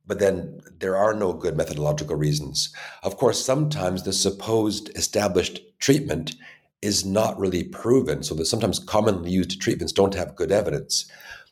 but 0.06 0.20
then 0.20 0.62
there 0.80 0.98
are 0.98 1.14
no 1.14 1.34
good 1.34 1.56
methodological 1.56 2.16
reasons. 2.16 2.70
Of 3.04 3.18
course, 3.18 3.44
sometimes 3.44 4.04
the 4.04 4.14
supposed 4.14 4.90
established 4.98 5.62
treatment 5.80 6.36
is 6.82 7.06
not 7.06 7.40
really 7.40 7.64
proven, 7.64 8.24
so 8.24 8.36
that 8.36 8.46
sometimes 8.46 8.80
commonly 8.80 9.32
used 9.32 9.60
treatments 9.62 9.94
don't 9.94 10.14
have 10.14 10.36
good 10.36 10.52
evidence. 10.52 11.10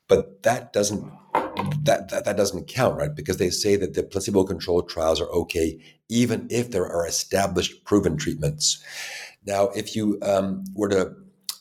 But 0.08 0.44
that 0.44 0.72
doesn't 0.72 1.12
that, 1.84 2.10
that, 2.10 2.26
that 2.26 2.38
doesn't 2.38 2.68
count, 2.68 2.98
right? 2.98 3.14
Because 3.14 3.38
they 3.38 3.50
say 3.50 3.76
that 3.76 3.94
the 3.94 4.04
placebo-controlled 4.04 4.90
trials 4.90 5.22
are 5.22 5.30
okay 5.30 5.80
even 6.10 6.48
if 6.50 6.72
there 6.72 6.86
are 6.86 7.08
established 7.08 7.84
proven 7.84 8.18
treatments. 8.18 8.84
Now, 9.46 9.70
if 9.70 9.96
you 9.96 10.20
um, 10.22 10.64
were 10.76 10.90
to 10.90 11.16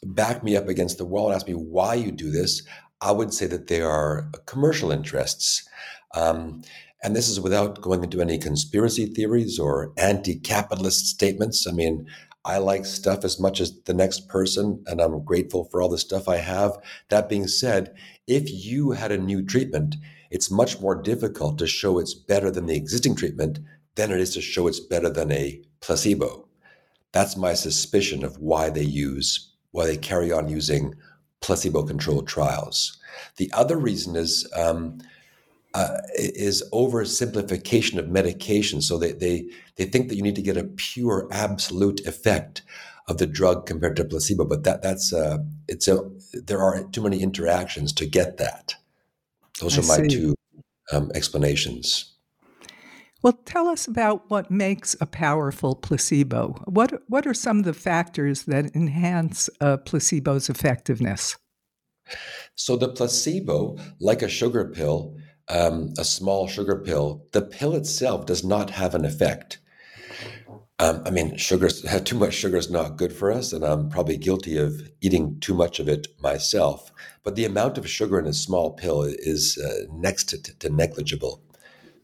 back 0.04 0.44
me 0.44 0.56
up 0.56 0.68
against 0.68 0.98
the 0.98 1.04
wall 1.04 1.26
and 1.26 1.34
ask 1.34 1.46
me 1.46 1.54
why 1.54 1.94
you 1.94 2.12
do 2.12 2.30
this, 2.30 2.62
I 3.00 3.12
would 3.12 3.32
say 3.32 3.46
that 3.46 3.68
they 3.68 3.80
are 3.80 4.30
commercial 4.46 4.90
interests. 4.90 5.66
Um, 6.14 6.62
and 7.02 7.14
this 7.14 7.28
is 7.28 7.40
without 7.40 7.80
going 7.80 8.02
into 8.02 8.22
any 8.22 8.38
conspiracy 8.38 9.06
theories 9.06 9.58
or 9.58 9.92
anti 9.98 10.38
capitalist 10.38 11.06
statements. 11.06 11.66
I 11.66 11.72
mean, 11.72 12.06
I 12.44 12.58
like 12.58 12.84
stuff 12.84 13.24
as 13.24 13.40
much 13.40 13.60
as 13.60 13.80
the 13.82 13.94
next 13.94 14.28
person, 14.28 14.84
and 14.86 15.00
I'm 15.00 15.24
grateful 15.24 15.64
for 15.64 15.80
all 15.80 15.88
the 15.88 15.98
stuff 15.98 16.28
I 16.28 16.36
have. 16.36 16.76
That 17.08 17.28
being 17.28 17.48
said, 17.48 17.94
if 18.26 18.50
you 18.50 18.92
had 18.92 19.12
a 19.12 19.18
new 19.18 19.42
treatment, 19.42 19.96
it's 20.30 20.50
much 20.50 20.80
more 20.80 21.00
difficult 21.00 21.58
to 21.58 21.66
show 21.66 21.98
it's 21.98 22.14
better 22.14 22.50
than 22.50 22.66
the 22.66 22.76
existing 22.76 23.16
treatment 23.16 23.60
than 23.94 24.10
it 24.10 24.20
is 24.20 24.34
to 24.34 24.40
show 24.40 24.66
it's 24.66 24.80
better 24.80 25.08
than 25.08 25.32
a 25.32 25.62
placebo. 25.80 26.46
That's 27.12 27.36
my 27.36 27.54
suspicion 27.54 28.24
of 28.24 28.38
why 28.38 28.70
they 28.70 28.82
use 28.82 29.50
why 29.70 29.86
they 29.86 29.96
carry 29.96 30.30
on 30.30 30.48
using 30.48 30.94
placebo 31.40 31.82
controlled 31.82 32.28
trials. 32.28 32.96
The 33.38 33.50
other 33.52 33.76
reason 33.76 34.14
is 34.14 34.48
um, 34.54 34.98
uh, 35.74 35.98
is 36.14 36.64
oversimplification 36.72 37.98
of 37.98 38.08
medication. 38.08 38.80
So 38.80 38.96
they, 38.96 39.12
they 39.12 39.50
they 39.76 39.84
think 39.84 40.08
that 40.08 40.16
you 40.16 40.22
need 40.22 40.36
to 40.36 40.42
get 40.42 40.56
a 40.56 40.64
pure 40.64 41.28
absolute 41.30 42.06
effect 42.06 42.62
of 43.08 43.18
the 43.18 43.26
drug 43.26 43.66
compared 43.66 43.96
to 43.96 44.04
placebo, 44.04 44.44
but 44.44 44.64
that 44.64 44.82
that's 44.82 45.12
uh, 45.12 45.38
it's 45.68 45.88
a 45.88 46.08
there 46.32 46.60
are 46.60 46.84
too 46.84 47.02
many 47.02 47.22
interactions 47.22 47.92
to 47.94 48.06
get 48.06 48.38
that. 48.38 48.76
Those 49.60 49.78
I 49.78 49.82
are 49.82 49.98
my 49.98 50.08
see. 50.08 50.16
two 50.16 50.34
um, 50.92 51.10
explanations. 51.14 52.14
Well, 53.22 53.38
tell 53.46 53.68
us 53.68 53.86
about 53.86 54.28
what 54.28 54.50
makes 54.50 54.94
a 55.00 55.06
powerful 55.06 55.74
placebo. 55.74 56.62
What, 56.66 57.02
what 57.08 57.26
are 57.26 57.32
some 57.32 57.58
of 57.58 57.64
the 57.64 57.72
factors 57.72 58.42
that 58.42 58.76
enhance 58.76 59.48
a 59.62 59.78
placebo's 59.78 60.50
effectiveness? 60.50 61.34
So, 62.54 62.76
the 62.76 62.90
placebo, 62.90 63.78
like 63.98 64.20
a 64.20 64.28
sugar 64.28 64.66
pill, 64.66 65.16
um, 65.48 65.92
a 65.98 66.04
small 66.04 66.48
sugar 66.48 66.76
pill, 66.76 67.26
the 67.32 67.42
pill 67.42 67.74
itself 67.74 68.26
does 68.26 68.44
not 68.44 68.70
have 68.70 68.94
an 68.94 69.04
effect. 69.04 69.58
Um, 70.78 71.02
I 71.06 71.10
mean, 71.10 71.36
sugar, 71.36 71.68
too 72.04 72.18
much 72.18 72.34
sugar 72.34 72.56
is 72.56 72.70
not 72.70 72.96
good 72.96 73.12
for 73.12 73.30
us, 73.30 73.52
and 73.52 73.64
I'm 73.64 73.88
probably 73.88 74.16
guilty 74.16 74.56
of 74.56 74.90
eating 75.00 75.38
too 75.40 75.54
much 75.54 75.78
of 75.78 75.88
it 75.88 76.08
myself. 76.20 76.92
But 77.22 77.36
the 77.36 77.44
amount 77.44 77.78
of 77.78 77.88
sugar 77.88 78.18
in 78.18 78.26
a 78.26 78.32
small 78.32 78.72
pill 78.72 79.02
is 79.02 79.58
uh, 79.58 79.86
next 79.92 80.24
to, 80.30 80.38
to 80.58 80.70
negligible. 80.70 81.42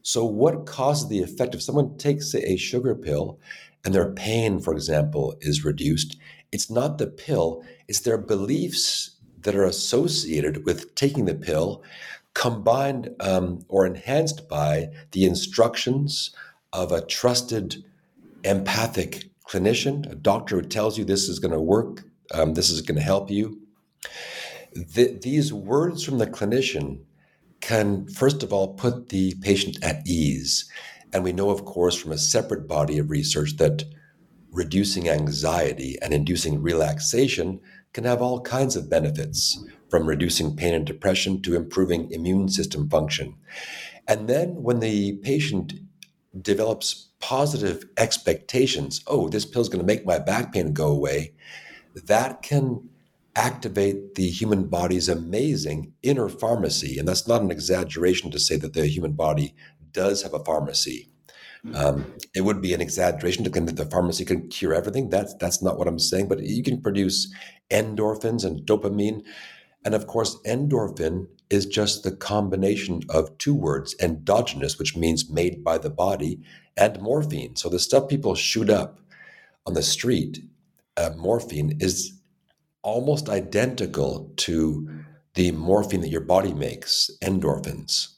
So, 0.03 0.25
what 0.25 0.65
causes 0.65 1.09
the 1.09 1.21
effect? 1.21 1.53
If 1.53 1.61
someone 1.61 1.97
takes 1.97 2.33
a 2.33 2.55
sugar 2.55 2.95
pill 2.95 3.39
and 3.83 3.93
their 3.93 4.11
pain, 4.13 4.59
for 4.59 4.73
example, 4.73 5.35
is 5.41 5.65
reduced, 5.65 6.17
it's 6.51 6.69
not 6.69 6.97
the 6.97 7.07
pill, 7.07 7.63
it's 7.87 7.99
their 7.99 8.17
beliefs 8.17 9.11
that 9.41 9.55
are 9.55 9.65
associated 9.65 10.65
with 10.65 10.95
taking 10.95 11.25
the 11.25 11.35
pill, 11.35 11.83
combined 12.33 13.09
um, 13.19 13.65
or 13.67 13.85
enhanced 13.85 14.47
by 14.47 14.89
the 15.11 15.25
instructions 15.25 16.33
of 16.73 16.91
a 16.91 17.05
trusted, 17.05 17.83
empathic 18.43 19.25
clinician, 19.47 20.09
a 20.09 20.15
doctor 20.15 20.57
who 20.57 20.61
tells 20.61 20.97
you 20.97 21.03
this 21.03 21.27
is 21.27 21.39
going 21.39 21.53
to 21.53 21.59
work, 21.59 22.03
um, 22.33 22.53
this 22.53 22.69
is 22.69 22.81
going 22.81 22.97
to 22.97 23.03
help 23.03 23.29
you. 23.29 23.61
The, 24.73 25.19
these 25.21 25.51
words 25.51 26.03
from 26.03 26.17
the 26.17 26.27
clinician 26.27 27.01
can, 27.59 28.07
first 28.07 28.43
of 28.43 28.53
all, 28.53 28.73
put 28.73 29.09
the 29.09 29.35
patient 29.41 29.77
at 29.83 30.07
ease. 30.07 30.69
And 31.13 31.23
we 31.23 31.33
know, 31.33 31.49
of 31.49 31.65
course, 31.65 31.95
from 31.95 32.13
a 32.13 32.17
separate 32.17 32.67
body 32.67 32.97
of 32.97 33.09
research 33.09 33.57
that 33.57 33.83
reducing 34.51 35.09
anxiety 35.09 35.97
and 36.01 36.13
inducing 36.13 36.61
relaxation 36.61 37.59
can 37.93 38.03
have 38.03 38.21
all 38.21 38.41
kinds 38.41 38.75
of 38.75 38.89
benefits, 38.89 39.63
from 39.89 40.07
reducing 40.07 40.55
pain 40.55 40.73
and 40.73 40.85
depression 40.85 41.41
to 41.41 41.55
improving 41.55 42.09
immune 42.11 42.47
system 42.47 42.89
function. 42.89 43.35
And 44.07 44.29
then 44.29 44.63
when 44.63 44.79
the 44.79 45.17
patient 45.17 45.73
develops 46.41 47.09
positive 47.19 47.83
expectations, 47.97 49.01
oh, 49.07 49.27
this 49.27 49.45
pill 49.45 49.61
is 49.61 49.69
going 49.69 49.81
to 49.81 49.85
make 49.85 50.05
my 50.05 50.17
back 50.17 50.53
pain 50.53 50.73
go 50.73 50.87
away, 50.87 51.33
that 51.93 52.41
can 52.41 52.89
activate 53.35 54.15
the 54.15 54.29
human 54.29 54.67
body's 54.67 55.09
amazing 55.09 55.93
inner 56.03 56.29
pharmacy. 56.29 56.97
And 56.97 57.07
that's 57.07 57.27
not 57.27 57.41
an 57.41 57.51
exaggeration 57.51 58.31
to 58.31 58.39
say 58.39 58.57
that 58.57 58.73
the 58.73 58.87
human 58.87 59.13
body 59.13 59.53
does 59.91 60.23
have 60.23 60.33
a 60.33 60.43
pharmacy. 60.43 61.09
Um, 61.75 62.13
it 62.33 62.41
would 62.41 62.61
be 62.61 62.73
an 62.73 62.81
exaggeration 62.81 63.43
to 63.43 63.49
claim 63.49 63.65
that 63.67 63.75
the 63.77 63.85
pharmacy 63.85 64.25
can 64.25 64.49
cure 64.49 64.73
everything. 64.73 65.09
That's 65.09 65.33
that's 65.35 65.61
not 65.61 65.77
what 65.77 65.87
I'm 65.87 65.99
saying. 65.99 66.27
But 66.27 66.41
you 66.41 66.63
can 66.63 66.81
produce 66.81 67.33
endorphins 67.69 68.43
and 68.43 68.61
dopamine, 68.65 69.23
and 69.85 69.93
of 69.93 70.07
course, 70.07 70.37
endorphin 70.45 71.27
is 71.49 71.65
just 71.65 72.03
the 72.03 72.15
combination 72.15 73.03
of 73.09 73.37
two 73.37 73.53
words: 73.53 73.95
endogenous, 74.01 74.79
which 74.79 74.97
means 74.97 75.29
made 75.29 75.63
by 75.63 75.77
the 75.77 75.89
body, 75.89 76.39
and 76.75 76.99
morphine. 77.01 77.55
So 77.55 77.69
the 77.69 77.79
stuff 77.79 78.07
people 78.07 78.35
shoot 78.35 78.69
up 78.69 78.99
on 79.67 79.73
the 79.75 79.83
street, 79.83 80.43
uh, 80.97 81.11
morphine, 81.15 81.77
is 81.79 82.19
almost 82.81 83.29
identical 83.29 84.33
to 84.37 84.89
the 85.35 85.51
morphine 85.51 86.01
that 86.01 86.09
your 86.09 86.21
body 86.21 86.53
makes, 86.53 87.11
endorphins. 87.21 88.15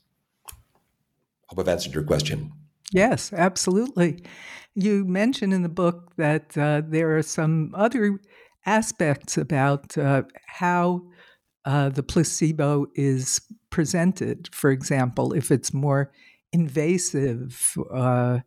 Hope 1.48 1.60
I've 1.60 1.68
answered 1.68 1.94
your 1.94 2.04
question. 2.04 2.54
Yes, 2.92 3.34
absolutely. 3.34 4.24
You 4.76 5.06
mention 5.06 5.52
in 5.54 5.64
the 5.64 5.70
book 5.70 6.14
that 6.18 6.58
uh, 6.58 6.82
there 6.88 7.18
are 7.18 7.24
some 7.24 7.72
other 7.76 8.20
aspects 8.66 9.38
about 9.38 9.98
uh, 9.98 10.24
how 10.48 11.02
uh, 11.66 11.90
the 11.90 12.04
placebo 12.04 12.88
is 12.96 13.42
presented. 13.70 14.50
For 14.54 14.70
example, 14.72 15.34
if 15.34 15.52
it's 15.52 15.74
more 15.74 16.12
invasive 16.52 17.76
uh, 17.94 18.40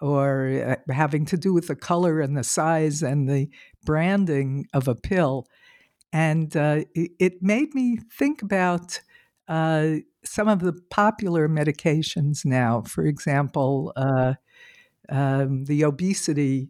or 0.00 0.76
uh, 0.88 0.92
having 0.92 1.26
to 1.26 1.36
do 1.36 1.52
with 1.52 1.68
the 1.68 1.76
color 1.76 2.20
and 2.20 2.36
the 2.36 2.44
size 2.44 3.02
and 3.02 3.28
the 3.28 3.50
branding 3.84 4.66
of 4.74 4.88
a 4.88 4.94
pill. 4.94 5.46
And 6.12 6.56
uh, 6.56 6.84
it 6.94 7.42
made 7.42 7.74
me 7.74 7.98
think 8.18 8.42
about 8.42 9.00
some 9.48 10.48
of 10.48 10.60
the 10.60 10.72
popular 10.90 11.48
medications 11.48 12.44
now, 12.44 12.82
for 12.82 13.04
example, 13.04 13.92
uh, 13.96 14.34
um, 15.08 15.64
the 15.64 15.84
obesity 15.84 16.68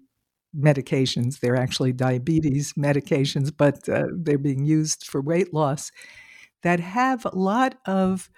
medications, 0.56 1.40
they're 1.40 1.56
actually 1.56 1.92
diabetes 1.92 2.72
medications, 2.74 3.52
but 3.56 3.88
uh, 3.88 4.04
they're 4.16 4.38
being 4.38 4.64
used 4.64 5.04
for 5.06 5.20
weight 5.20 5.54
loss, 5.54 5.90
that 6.62 6.80
have 6.80 7.24
a 7.24 7.36
lot 7.36 7.76
of 7.86 8.30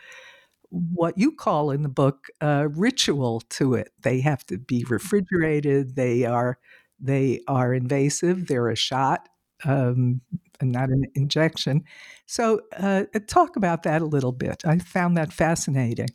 what 0.71 1.19
you 1.19 1.33
call 1.33 1.71
in 1.71 1.83
the 1.83 1.89
book 1.89 2.29
uh, 2.41 2.69
ritual 2.73 3.43
to 3.51 3.75
it. 3.75 3.91
They 4.03 4.21
have 4.21 4.45
to 4.47 4.59
be 4.59 4.85
refrigerated. 4.89 5.97
They 5.97 6.25
are 6.25 6.59
they 7.01 7.41
are 7.49 7.75
invasive. 7.75 8.47
They're 8.47 8.69
a 8.69 8.77
shot. 8.77 9.29
Um, 9.65 10.21
and 10.62 10.73
not 10.73 10.88
an 10.88 11.04
injection. 11.14 11.85
So, 12.26 12.62
uh, 12.78 13.04
talk 13.26 13.57
about 13.57 13.83
that 13.83 14.00
a 14.00 14.07
little 14.07 14.33
bit. 14.33 14.62
I 14.64 14.78
found 14.78 15.16
that 15.19 15.33
fascinating. 15.33 16.09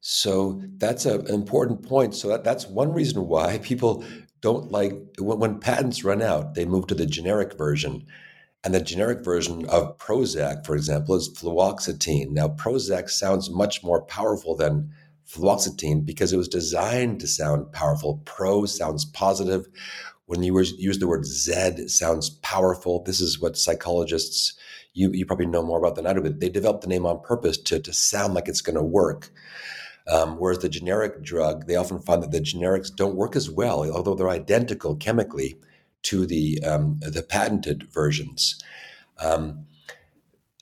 So 0.00 0.62
that's 0.76 1.04
an 1.04 1.26
important 1.26 1.82
point. 1.82 2.14
So 2.14 2.28
that, 2.28 2.44
that's 2.44 2.66
one 2.66 2.92
reason 2.92 3.26
why 3.26 3.58
people 3.58 4.04
don't 4.40 4.70
like 4.70 4.92
when, 5.18 5.38
when 5.40 5.58
patents 5.58 6.04
run 6.04 6.22
out, 6.22 6.54
they 6.54 6.64
move 6.64 6.86
to 6.88 6.94
the 6.94 7.06
generic 7.06 7.58
version. 7.58 8.06
And 8.62 8.74
the 8.74 8.80
generic 8.80 9.24
version 9.24 9.64
of 9.66 9.96
Prozac, 9.98 10.66
for 10.66 10.74
example, 10.74 11.14
is 11.14 11.28
fluoxetine. 11.36 12.30
Now, 12.30 12.48
Prozac 12.48 13.10
sounds 13.10 13.48
much 13.50 13.84
more 13.84 14.02
powerful 14.02 14.56
than 14.56 14.92
fluoxetine 15.28 16.04
because 16.04 16.32
it 16.32 16.36
was 16.36 16.48
designed 16.48 17.20
to 17.20 17.26
sound 17.26 17.72
powerful. 17.72 18.22
Pro 18.24 18.64
sounds 18.66 19.04
positive, 19.04 19.66
when 20.26 20.42
you 20.42 20.60
use 20.60 20.98
the 20.98 21.06
word 21.06 21.24
Zed, 21.24 21.78
it 21.78 21.90
sounds 21.90 22.30
powerful. 22.30 23.02
This 23.02 23.20
is 23.20 23.40
what 23.40 23.56
psychologists, 23.56 24.54
you, 24.92 25.10
you 25.12 25.24
probably 25.24 25.46
know 25.46 25.62
more 25.62 25.78
about 25.78 25.94
than 25.94 26.06
I 26.06 26.12
do, 26.12 26.20
but 26.20 26.40
they 26.40 26.48
developed 26.48 26.82
the 26.82 26.88
name 26.88 27.06
on 27.06 27.20
purpose 27.20 27.56
to, 27.58 27.80
to 27.80 27.92
sound 27.92 28.34
like 28.34 28.48
it's 28.48 28.60
going 28.60 28.76
to 28.76 28.82
work. 28.82 29.30
Um, 30.08 30.36
whereas 30.36 30.58
the 30.58 30.68
generic 30.68 31.22
drug, 31.22 31.66
they 31.66 31.74
often 31.74 31.98
find 32.00 32.22
that 32.22 32.30
the 32.30 32.40
generics 32.40 32.94
don't 32.94 33.16
work 33.16 33.34
as 33.34 33.50
well, 33.50 33.90
although 33.90 34.14
they're 34.14 34.28
identical 34.28 34.94
chemically 34.94 35.58
to 36.02 36.26
the 36.26 36.62
um, 36.62 37.00
the 37.00 37.22
patented 37.22 37.88
versions. 37.92 38.62
Um, 39.18 39.66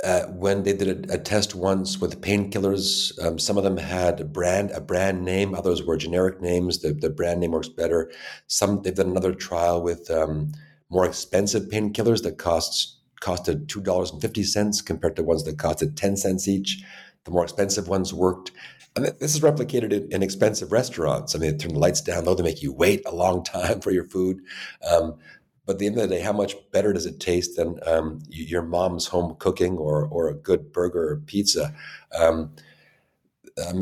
uh, 0.04 0.26
when 0.26 0.62
they 0.62 0.74
did 0.74 1.10
a, 1.10 1.14
a, 1.14 1.18
test 1.18 1.54
once 1.54 2.00
with 2.00 2.20
painkillers, 2.20 3.18
um, 3.24 3.38
some 3.38 3.56
of 3.56 3.64
them 3.64 3.78
had 3.78 4.20
a 4.20 4.24
brand 4.24 4.70
a 4.72 4.80
brand 4.80 5.24
name, 5.24 5.54
others 5.54 5.82
were 5.82 5.96
generic 5.96 6.40
names. 6.40 6.80
The, 6.80 6.92
the 6.92 7.10
brand 7.10 7.40
name 7.40 7.52
works 7.52 7.68
better. 7.68 8.10
Some 8.46 8.82
they've 8.82 8.94
done 8.94 9.08
another 9.08 9.34
trial 9.34 9.82
with 9.82 10.10
um, 10.10 10.52
more 10.90 11.06
expensive 11.06 11.64
painkillers 11.64 12.22
that 12.22 12.38
costs 12.38 12.98
costed 13.22 13.68
two 13.68 13.80
dollars 13.80 14.10
and 14.10 14.20
fifty 14.20 14.42
cents 14.42 14.82
compared 14.82 15.16
to 15.16 15.22
ones 15.22 15.44
that 15.44 15.56
costed 15.56 15.96
ten 15.96 16.16
cents 16.16 16.46
each. 16.46 16.82
The 17.24 17.30
more 17.30 17.44
expensive 17.44 17.88
ones 17.88 18.12
worked. 18.12 18.50
And 18.96 19.06
this 19.06 19.34
is 19.34 19.40
replicated 19.40 19.92
in, 19.92 20.12
in, 20.12 20.22
expensive 20.22 20.70
restaurants. 20.70 21.34
I 21.34 21.38
mean, 21.38 21.50
they 21.50 21.56
turn 21.56 21.72
the 21.72 21.80
lights 21.80 22.00
down 22.00 22.26
low, 22.26 22.34
they 22.34 22.44
make 22.44 22.62
you 22.62 22.72
wait 22.72 23.02
a 23.06 23.14
long 23.14 23.42
time 23.56 23.80
for 23.80 23.90
your 23.90 24.04
food. 24.04 24.40
Um, 24.88 25.16
but 25.66 25.74
at 25.74 25.78
the 25.78 25.86
end 25.86 25.96
of 25.98 26.08
the 26.08 26.16
day, 26.16 26.20
how 26.20 26.32
much 26.32 26.54
better 26.72 26.92
does 26.92 27.06
it 27.06 27.20
taste 27.20 27.56
than 27.56 27.78
um, 27.86 28.22
your 28.28 28.62
mom's 28.62 29.06
home 29.06 29.36
cooking 29.38 29.76
or 29.78 30.06
or 30.06 30.28
a 30.28 30.34
good 30.34 30.72
burger 30.72 31.12
or 31.12 31.16
pizza? 31.16 31.74
Um, 32.14 32.50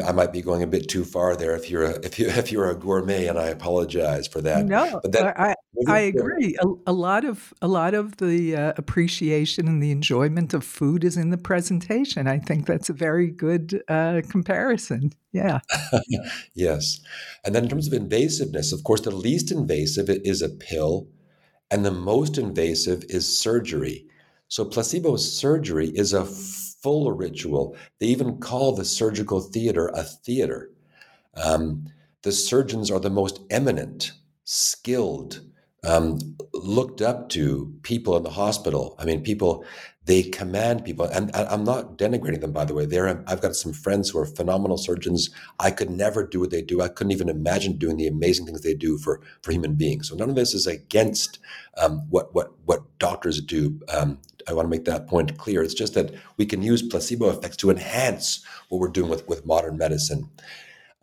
I 0.07 0.13
might 0.13 0.33
be 0.33 0.43
going 0.43 0.63
a 0.63 0.67
bit 0.67 0.89
too 0.89 1.03
far 1.03 1.35
there 1.35 1.57
if 1.57 1.71
you're 1.71 1.85
a, 1.85 1.93
if 2.05 2.19
you 2.19 2.27
if 2.29 2.53
you're 2.53 2.71
a 2.71 2.75
gourmet, 2.75 3.27
and 3.27 3.39
I 3.39 3.49
apologize 3.49 4.27
for 4.29 4.41
that. 4.43 4.67
No, 4.67 5.01
but 5.03 5.13
that, 5.13 5.41
I 5.41 5.55
I 5.89 5.99
agree. 6.15 6.57
A, 6.61 6.91
a, 6.91 6.93
lot 6.93 7.25
of 7.25 7.55
a 7.63 7.69
lot 7.69 7.95
of 7.95 8.19
the 8.19 8.55
uh, 8.55 8.73
appreciation 8.77 9.69
and 9.69 9.83
the 9.83 9.91
enjoyment 9.91 10.53
of 10.53 10.63
food 10.65 11.05
is 11.05 11.17
in 11.17 11.31
the 11.31 11.39
presentation. 11.39 12.27
I 12.27 12.39
think 12.39 12.67
that's 12.67 12.91
a 12.91 12.93
very 12.93 13.31
good 13.31 13.83
uh, 13.89 14.21
comparison. 14.29 15.13
Yeah. 15.33 15.61
yes, 16.55 17.01
and 17.45 17.55
then 17.55 17.65
in 17.65 17.71
terms 17.71 17.91
of 17.91 17.99
invasiveness, 17.99 18.73
of 18.73 18.85
course, 18.85 19.01
the 19.01 19.11
least 19.11 19.51
invasive 19.51 20.11
is 20.11 20.43
a 20.43 20.51
pill 20.51 21.09
and 21.73 21.85
the 21.85 21.91
most 21.91 22.37
invasive 22.37 23.03
is 23.09 23.41
surgery. 23.41 24.07
So, 24.49 24.67
placebo 24.67 25.17
surgery 25.17 25.89
is 25.89 26.13
a 26.13 26.27
full 26.27 27.11
ritual. 27.13 27.75
They 27.99 28.07
even 28.07 28.37
call 28.39 28.73
the 28.73 28.85
surgical 28.85 29.41
theater 29.41 29.89
a 29.95 30.03
theater. 30.03 30.71
Um, 31.35 31.87
the 32.23 32.31
surgeons 32.31 32.91
are 32.91 33.01
the 33.01 33.09
most 33.09 33.41
eminent, 33.51 34.13
skilled, 34.45 35.41
um, 35.83 36.19
looked 36.53 37.01
up 37.01 37.31
to 37.31 37.75
people 37.83 38.17
in 38.19 38.23
the 38.23 38.31
hospital. 38.31 38.95
I 38.99 39.07
mean, 39.07 39.23
people 39.23 39.65
they 40.05 40.25
command 40.25 40.85
people, 40.85 41.05
and 41.05 41.31
I'm 41.37 41.63
not 41.63 41.97
denigrating 41.97 42.41
them, 42.41 42.53
by 42.53 42.65
the 42.65 42.75
way. 42.75 42.87
There, 42.87 43.07
I've 43.29 43.41
got 43.41 43.55
some 43.55 43.73
friends 43.73 44.11
who 44.11 44.19
are 44.19 44.27
phenomenal 44.27 44.77
surgeons. 44.77 45.31
I 45.61 45.71
could 45.71 45.91
never 45.91 46.27
do 46.27 46.41
what 46.41 46.51
they 46.51 46.63
do. 46.63 46.81
I 46.81 46.89
couldn't 46.89 47.13
even 47.13 47.29
imagine 47.29 47.79
doing 47.79 47.97
the 47.97 48.09
amazing 48.09 48.47
things 48.47 48.63
they 48.63 48.75
do 48.75 48.99
for 48.99 49.21
for 49.43 49.53
human 49.53 49.75
beings. 49.75 50.09
So 50.09 50.17
none 50.17 50.31
of 50.31 50.35
this 50.35 50.55
is 50.55 50.67
against 50.67 51.39
um, 51.77 52.03
what 52.11 52.35
what 52.35 52.53
what 52.65 52.99
doctors 52.99 53.41
do. 53.41 53.81
Um, 53.89 54.19
I 54.49 54.55
want 54.55 54.67
to 54.67 54.71
make 54.71 54.87
that 54.87 55.07
point 55.07 55.39
clear. 55.39 55.63
It's 55.63 55.73
just 55.73 55.95
that 55.95 56.13
we 56.37 56.47
can 56.47 56.63
use 56.63 56.83
placebo 56.83 57.31
effects 57.31 57.57
to 57.59 57.71
enhance 57.71 58.45
what 58.71 58.81
we're 58.81 58.89
doing 58.89 59.09
with 59.09 59.29
with 59.29 59.47
modern 59.47 59.77
medicine. 59.77 60.29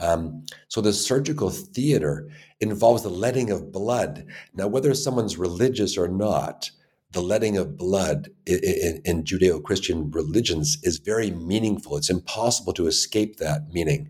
Um, 0.01 0.45
so 0.67 0.81
the 0.81 0.93
surgical 0.93 1.49
theater 1.49 2.29
involves 2.59 3.03
the 3.03 3.09
letting 3.09 3.49
of 3.49 3.71
blood. 3.71 4.25
Now, 4.53 4.67
whether 4.67 4.93
someone's 4.93 5.37
religious 5.37 5.97
or 5.97 6.07
not, 6.07 6.71
the 7.11 7.21
letting 7.21 7.57
of 7.57 7.75
blood 7.75 8.29
in, 8.45 9.01
in 9.03 9.23
Judeo 9.23 9.63
Christian 9.63 10.11
religions 10.11 10.77
is 10.83 10.99
very 10.99 11.31
meaningful. 11.31 11.97
It's 11.97 12.09
impossible 12.09 12.73
to 12.73 12.85
escape 12.85 13.37
that 13.37 13.73
meaning. 13.73 14.09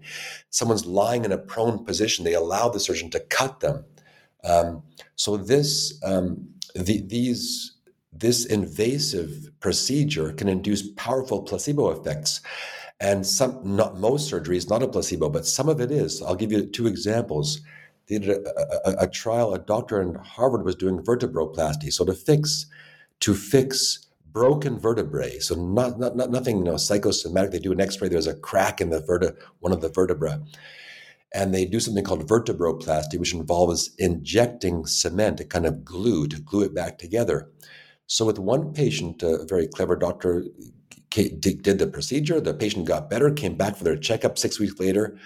Someone's 0.50 0.86
lying 0.86 1.24
in 1.24 1.32
a 1.32 1.38
prone 1.38 1.86
position, 1.86 2.26
they 2.26 2.34
allow 2.34 2.68
the 2.68 2.80
surgeon 2.80 3.10
to 3.12 3.20
cut 3.22 3.62
them. 3.62 3.86
Um, 4.44 4.84
so, 5.16 5.38
this, 5.38 5.98
um, 6.04 6.50
the, 6.76 7.02
these, 7.02 7.74
this 8.12 8.46
invasive 8.46 9.50
procedure 9.60 10.34
can 10.34 10.50
induce 10.50 10.92
powerful 10.94 11.42
placebo 11.44 11.92
effects. 11.92 12.42
And 13.00 13.26
some, 13.26 13.62
not 13.64 13.98
most 13.98 14.28
surgery 14.30 14.58
is 14.58 14.70
not 14.70 14.84
a 14.84 14.88
placebo, 14.88 15.30
but 15.30 15.46
some 15.46 15.70
of 15.70 15.80
it 15.80 15.90
is. 15.90 16.22
I'll 16.22 16.36
give 16.36 16.52
you 16.52 16.66
two 16.66 16.86
examples. 16.88 17.62
They 18.08 18.20
did 18.20 18.46
a, 18.46 18.90
a, 18.90 19.04
a 19.04 19.08
trial, 19.08 19.54
a 19.54 19.60
doctor 19.60 20.02
in 20.02 20.16
Harvard 20.16 20.66
was 20.66 20.76
doing 20.76 21.00
vertebroplasty. 21.00 21.94
So 21.94 22.04
to 22.04 22.14
fix 22.14 22.66
to 23.22 23.34
fix 23.34 24.08
broken 24.32 24.80
vertebrae. 24.80 25.40
So 25.40 25.56
not, 25.56 26.00
not, 26.00 26.16
not 26.16 26.32
nothing 26.32 26.58
you 26.58 26.64
know, 26.64 26.78
psychosomatic. 26.78 27.52
They 27.52 27.60
do 27.60 27.72
an 27.72 27.82
X-ray. 27.82 28.10
There's 28.10 28.28
a 28.28 28.36
crack 28.36 28.80
in 28.80 28.90
the 28.90 29.02
verte- 29.02 29.36
one 29.60 29.74
of 29.74 29.82
the 29.82 29.90
vertebra, 29.90 30.42
and 31.34 31.54
they 31.54 31.66
do 31.66 31.80
something 31.80 32.04
called 32.04 32.28
vertebroplasty, 32.28 33.20
which 33.20 33.34
involves 33.34 33.92
injecting 33.98 34.86
cement, 34.86 35.40
a 35.40 35.46
kind 35.46 35.66
of 35.66 35.84
glue, 35.84 36.28
to 36.28 36.40
glue 36.40 36.64
it 36.64 36.76
back 36.76 36.98
together. 36.98 37.50
So 38.08 38.26
with 38.26 38.40
one 38.40 38.74
patient, 38.74 39.22
a 39.24 39.46
very 39.46 39.68
clever 39.68 39.96
doctor 39.96 40.46
did 41.12 41.64
the 41.64 41.88
procedure. 41.88 42.40
The 42.40 42.54
patient 42.54 42.86
got 42.86 43.10
better, 43.10 43.32
came 43.32 43.56
back 43.56 43.76
for 43.76 43.84
their 43.84 43.98
checkup 43.98 44.38
six 44.38 44.60
weeks 44.60 44.80
later. 44.80 45.18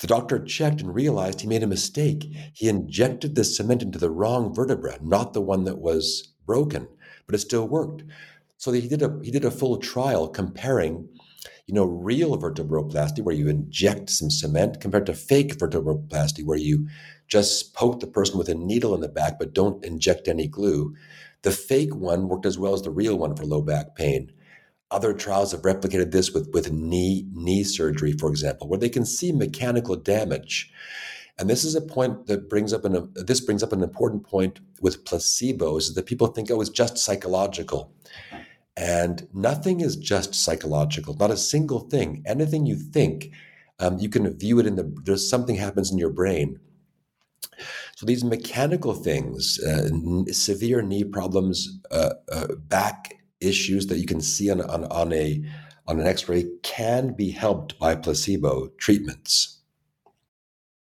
The 0.00 0.06
doctor 0.06 0.38
checked 0.38 0.80
and 0.80 0.94
realized 0.94 1.40
he 1.40 1.46
made 1.46 1.62
a 1.62 1.66
mistake. 1.66 2.24
He 2.54 2.68
injected 2.68 3.34
the 3.34 3.44
cement 3.44 3.82
into 3.82 3.98
the 3.98 4.10
wrong 4.10 4.54
vertebra, 4.54 4.98
not 5.02 5.32
the 5.32 5.40
one 5.40 5.64
that 5.64 5.78
was 5.78 6.34
broken, 6.48 6.88
but 7.26 7.36
it 7.36 7.38
still 7.38 7.68
worked. 7.68 8.02
So 8.56 8.72
he 8.72 8.88
did 8.88 9.02
a 9.02 9.20
he 9.22 9.30
did 9.30 9.44
a 9.44 9.52
full 9.52 9.76
trial 9.76 10.26
comparing, 10.26 11.08
you 11.66 11.74
know, 11.74 11.84
real 11.84 12.36
vertebroplasty, 12.36 13.22
where 13.22 13.36
you 13.36 13.48
inject 13.48 14.10
some 14.10 14.30
cement, 14.30 14.80
compared 14.80 15.06
to 15.06 15.14
fake 15.14 15.58
vertebroplasty, 15.58 16.44
where 16.44 16.58
you 16.58 16.88
just 17.28 17.74
poke 17.74 18.00
the 18.00 18.06
person 18.08 18.38
with 18.38 18.48
a 18.48 18.54
needle 18.54 18.94
in 18.94 19.02
the 19.02 19.08
back 19.08 19.38
but 19.38 19.54
don't 19.54 19.84
inject 19.84 20.26
any 20.26 20.48
glue. 20.48 20.94
The 21.42 21.52
fake 21.52 21.94
one 21.94 22.26
worked 22.28 22.46
as 22.46 22.58
well 22.58 22.74
as 22.74 22.82
the 22.82 22.90
real 22.90 23.16
one 23.16 23.36
for 23.36 23.44
low 23.44 23.62
back 23.62 23.94
pain. 23.94 24.32
Other 24.90 25.12
trials 25.12 25.52
have 25.52 25.62
replicated 25.62 26.10
this 26.10 26.32
with, 26.32 26.48
with 26.54 26.72
knee 26.72 27.26
knee 27.32 27.62
surgery, 27.62 28.12
for 28.12 28.30
example, 28.30 28.68
where 28.68 28.78
they 28.78 28.88
can 28.88 29.04
see 29.04 29.30
mechanical 29.32 29.96
damage. 29.96 30.72
And 31.38 31.48
this 31.48 31.64
is 31.64 31.74
a 31.74 31.80
point 31.80 32.26
that 32.26 32.50
brings 32.50 32.72
up 32.72 32.84
an 32.84 33.12
this 33.14 33.40
brings 33.40 33.62
up 33.62 33.72
an 33.72 33.82
important 33.82 34.26
point 34.26 34.60
with 34.80 35.04
placebos 35.04 35.94
that 35.94 36.06
people 36.06 36.26
think 36.26 36.50
oh 36.50 36.60
it's 36.60 36.70
just 36.70 36.98
psychological. 36.98 37.92
And 38.76 39.26
nothing 39.32 39.80
is 39.80 39.96
just 39.96 40.34
psychological, 40.34 41.14
not 41.14 41.32
a 41.32 41.36
single 41.36 41.80
thing. 41.80 42.22
Anything 42.24 42.64
you 42.64 42.76
think, 42.76 43.32
um, 43.80 43.98
you 43.98 44.08
can 44.08 44.32
view 44.38 44.60
it 44.60 44.66
in 44.66 44.76
the, 44.76 44.92
there's 45.04 45.28
something 45.28 45.56
happens 45.56 45.90
in 45.90 45.98
your 45.98 46.10
brain. 46.10 46.60
So 47.96 48.06
these 48.06 48.22
mechanical 48.22 48.94
things, 48.94 49.58
uh, 49.66 49.88
n- 49.92 50.32
severe 50.32 50.80
knee 50.80 51.02
problems, 51.02 51.80
uh, 51.90 52.14
uh, 52.30 52.54
back 52.68 53.14
issues 53.40 53.88
that 53.88 53.98
you 53.98 54.06
can 54.06 54.20
see 54.20 54.48
on, 54.48 54.60
on, 54.60 54.84
on 54.84 55.12
a 55.12 55.42
on 55.88 55.98
an 55.98 56.06
X-ray 56.06 56.44
can 56.62 57.14
be 57.14 57.30
helped 57.30 57.78
by 57.78 57.96
placebo 57.96 58.68
treatments. 58.76 59.57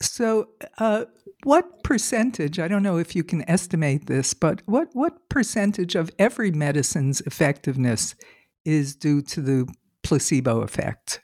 So, 0.00 0.50
uh, 0.78 1.06
what 1.44 1.82
percentage, 1.82 2.58
I 2.58 2.68
don't 2.68 2.82
know 2.82 2.98
if 2.98 3.14
you 3.14 3.24
can 3.24 3.48
estimate 3.48 4.06
this, 4.06 4.34
but 4.34 4.62
what, 4.66 4.88
what 4.92 5.28
percentage 5.28 5.94
of 5.94 6.10
every 6.18 6.50
medicine's 6.50 7.20
effectiveness 7.22 8.14
is 8.64 8.94
due 8.94 9.22
to 9.22 9.40
the 9.40 9.72
placebo 10.02 10.62
effect? 10.62 11.20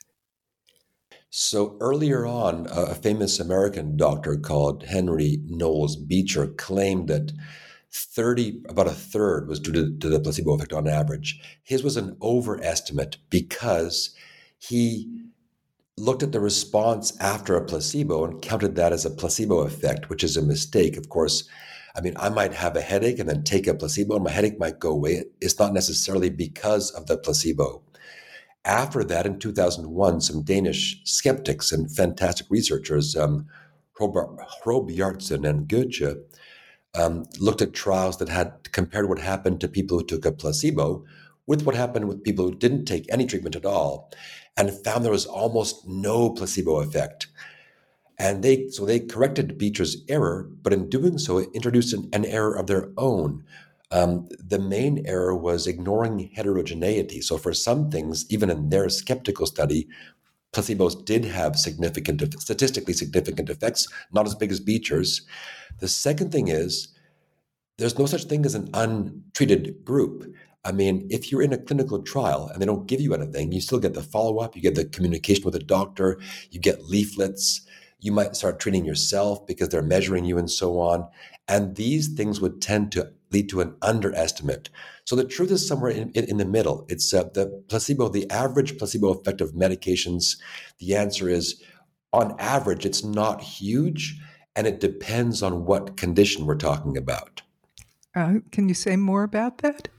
So 1.29 1.77
earlier 1.81 2.25
on, 2.25 2.65
a 2.71 2.95
famous 2.95 3.41
American 3.41 3.97
doctor 3.97 4.37
called 4.37 4.83
Henry 4.83 5.39
Knowles 5.47 5.97
Beecher 5.97 6.47
claimed 6.47 7.09
that 7.09 7.33
30, 7.91 8.63
about 8.69 8.87
a 8.87 8.91
third 8.91 9.49
was 9.49 9.59
due 9.59 9.73
to, 9.73 9.97
to 9.97 10.09
the 10.09 10.19
placebo 10.19 10.53
effect 10.53 10.71
on 10.71 10.87
average. 10.87 11.39
His 11.63 11.83
was 11.83 11.97
an 11.97 12.15
overestimate 12.21 13.17
because 13.29 14.15
he 14.57 15.24
looked 15.97 16.23
at 16.23 16.33
the 16.33 16.39
response 16.41 17.17
after 17.21 17.55
a 17.55 17.63
placebo 17.63 18.25
and 18.25 18.41
counted 18.41 18.75
that 18.75 18.91
as 18.91 19.05
a 19.05 19.09
placebo 19.09 19.59
effect, 19.59 20.09
which 20.09 20.23
is 20.25 20.35
a 20.35 20.41
mistake. 20.41 20.97
Of 20.97 21.07
course, 21.07 21.47
I 21.95 22.01
mean, 22.01 22.15
I 22.17 22.27
might 22.27 22.53
have 22.53 22.75
a 22.75 22.81
headache 22.81 23.19
and 23.19 23.29
then 23.29 23.43
take 23.43 23.65
a 23.65 23.73
placebo 23.73 24.15
and 24.15 24.23
my 24.25 24.31
headache 24.31 24.59
might 24.59 24.79
go 24.79 24.91
away. 24.91 25.23
It's 25.39 25.57
not 25.57 25.73
necessarily 25.73 26.29
because 26.29 26.91
of 26.91 27.07
the 27.07 27.17
placebo. 27.17 27.81
After 28.65 29.05
that, 29.05 29.25
in 29.25 29.39
2001, 29.39 30.21
some 30.21 30.41
Danish 30.41 30.99
skeptics 31.05 31.71
and 31.71 31.89
fantastic 31.89 32.47
researchers, 32.49 33.15
um, 33.15 33.47
Hrobe 33.97 34.17
and 34.17 35.69
Gøtzsche, 35.69 36.21
um, 36.95 37.25
looked 37.39 37.61
at 37.61 37.73
trials 37.73 38.17
that 38.17 38.27
had 38.27 38.71
compared 38.73 39.07
what 39.07 39.19
happened 39.19 39.61
to 39.61 39.69
people 39.69 39.99
who 39.99 40.05
took 40.05 40.25
a 40.25 40.31
placebo 40.31 41.05
with 41.47 41.63
what 41.65 41.75
happened 41.75 42.07
with 42.07 42.23
people 42.23 42.45
who 42.45 42.55
didn't 42.55 42.85
take 42.85 43.05
any 43.09 43.25
treatment 43.25 43.55
at 43.55 43.65
all 43.65 44.11
and 44.57 44.71
found 44.83 45.03
there 45.03 45.11
was 45.11 45.25
almost 45.25 45.87
no 45.87 46.29
placebo 46.29 46.79
effect. 46.79 47.27
And 48.17 48.43
they 48.43 48.69
so 48.69 48.85
they 48.85 48.99
corrected 48.99 49.57
Beecher's 49.57 50.03
error, 50.07 50.49
but 50.61 50.71
in 50.71 50.89
doing 50.89 51.17
so, 51.17 51.39
it 51.39 51.49
introduced 51.53 51.93
an, 51.93 52.09
an 52.13 52.25
error 52.25 52.55
of 52.55 52.67
their 52.67 52.91
own. 52.97 53.43
Um, 53.91 54.27
the 54.39 54.59
main 54.59 55.05
error 55.05 55.35
was 55.35 55.67
ignoring 55.67 56.31
heterogeneity. 56.33 57.21
So 57.21 57.37
for 57.37 57.53
some 57.53 57.91
things, 57.91 58.25
even 58.29 58.49
in 58.49 58.69
their 58.69 58.89
skeptical 58.89 59.45
study, 59.45 59.87
placebos 60.53 61.03
did 61.05 61.25
have 61.25 61.57
significant, 61.57 62.41
statistically 62.41 62.93
significant 62.93 63.49
effects, 63.49 63.87
not 64.11 64.25
as 64.25 64.35
big 64.35 64.51
as 64.51 64.59
Beecher's. 64.59 65.21
The 65.79 65.87
second 65.87 66.31
thing 66.31 66.47
is 66.47 66.95
there's 67.77 67.99
no 67.99 68.05
such 68.05 68.23
thing 68.23 68.45
as 68.45 68.55
an 68.55 68.69
untreated 68.73 69.83
group. 69.83 70.33
I 70.65 70.71
mean, 70.71 71.07
if 71.11 71.31
you're 71.31 71.43
in 71.43 71.53
a 71.53 71.57
clinical 71.57 72.01
trial 72.01 72.49
and 72.51 72.61
they 72.61 72.65
don't 72.65 72.87
give 72.87 72.99
you 72.99 73.13
anything, 73.13 73.51
you 73.51 73.61
still 73.61 73.79
get 73.79 73.93
the 73.93 74.01
follow 74.01 74.39
up, 74.39 74.55
you 74.55 74.61
get 74.61 74.75
the 74.75 74.85
communication 74.85 75.43
with 75.43 75.53
the 75.53 75.59
doctor, 75.59 76.19
you 76.49 76.59
get 76.59 76.85
leaflets, 76.85 77.61
you 77.99 78.11
might 78.11 78.35
start 78.35 78.59
treating 78.59 78.83
yourself 78.83 79.45
because 79.45 79.69
they're 79.69 79.83
measuring 79.83 80.25
you 80.25 80.37
and 80.37 80.49
so 80.49 80.79
on. 80.79 81.07
And 81.47 81.75
these 81.75 82.07
things 82.07 82.41
would 82.41 82.61
tend 82.61 82.91
to 82.93 83.13
lead 83.31 83.47
to 83.49 83.61
an 83.61 83.75
underestimate. 83.81 84.69
So 85.05 85.15
the 85.15 85.23
truth 85.23 85.51
is 85.51 85.67
somewhere 85.67 85.91
in, 85.91 86.09
in, 86.11 86.25
in 86.25 86.37
the 86.37 86.45
middle. 86.45 86.85
It's 86.89 87.13
uh, 87.13 87.25
the 87.33 87.63
placebo, 87.67 88.09
the 88.09 88.29
average 88.31 88.77
placebo 88.77 89.09
effect 89.09 89.41
of 89.41 89.53
medications. 89.53 90.37
The 90.79 90.95
answer 90.95 91.29
is 91.29 91.61
on 92.11 92.35
average, 92.39 92.85
it's 92.85 93.03
not 93.03 93.41
huge, 93.41 94.19
and 94.55 94.65
it 94.65 94.79
depends 94.79 95.43
on 95.43 95.65
what 95.65 95.97
condition 95.97 96.45
we're 96.45 96.55
talking 96.55 96.97
about. 96.97 97.43
Uh, 98.15 98.35
can 98.51 98.67
you 98.69 98.75
say 98.75 98.95
more 98.95 99.23
about 99.23 99.59
that? 99.59 99.89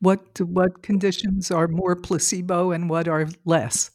What 0.00 0.40
what 0.40 0.82
conditions 0.82 1.50
are 1.50 1.68
more 1.68 1.94
placebo 1.94 2.70
and 2.70 2.88
what 2.88 3.06
are 3.06 3.28
less? 3.44 3.90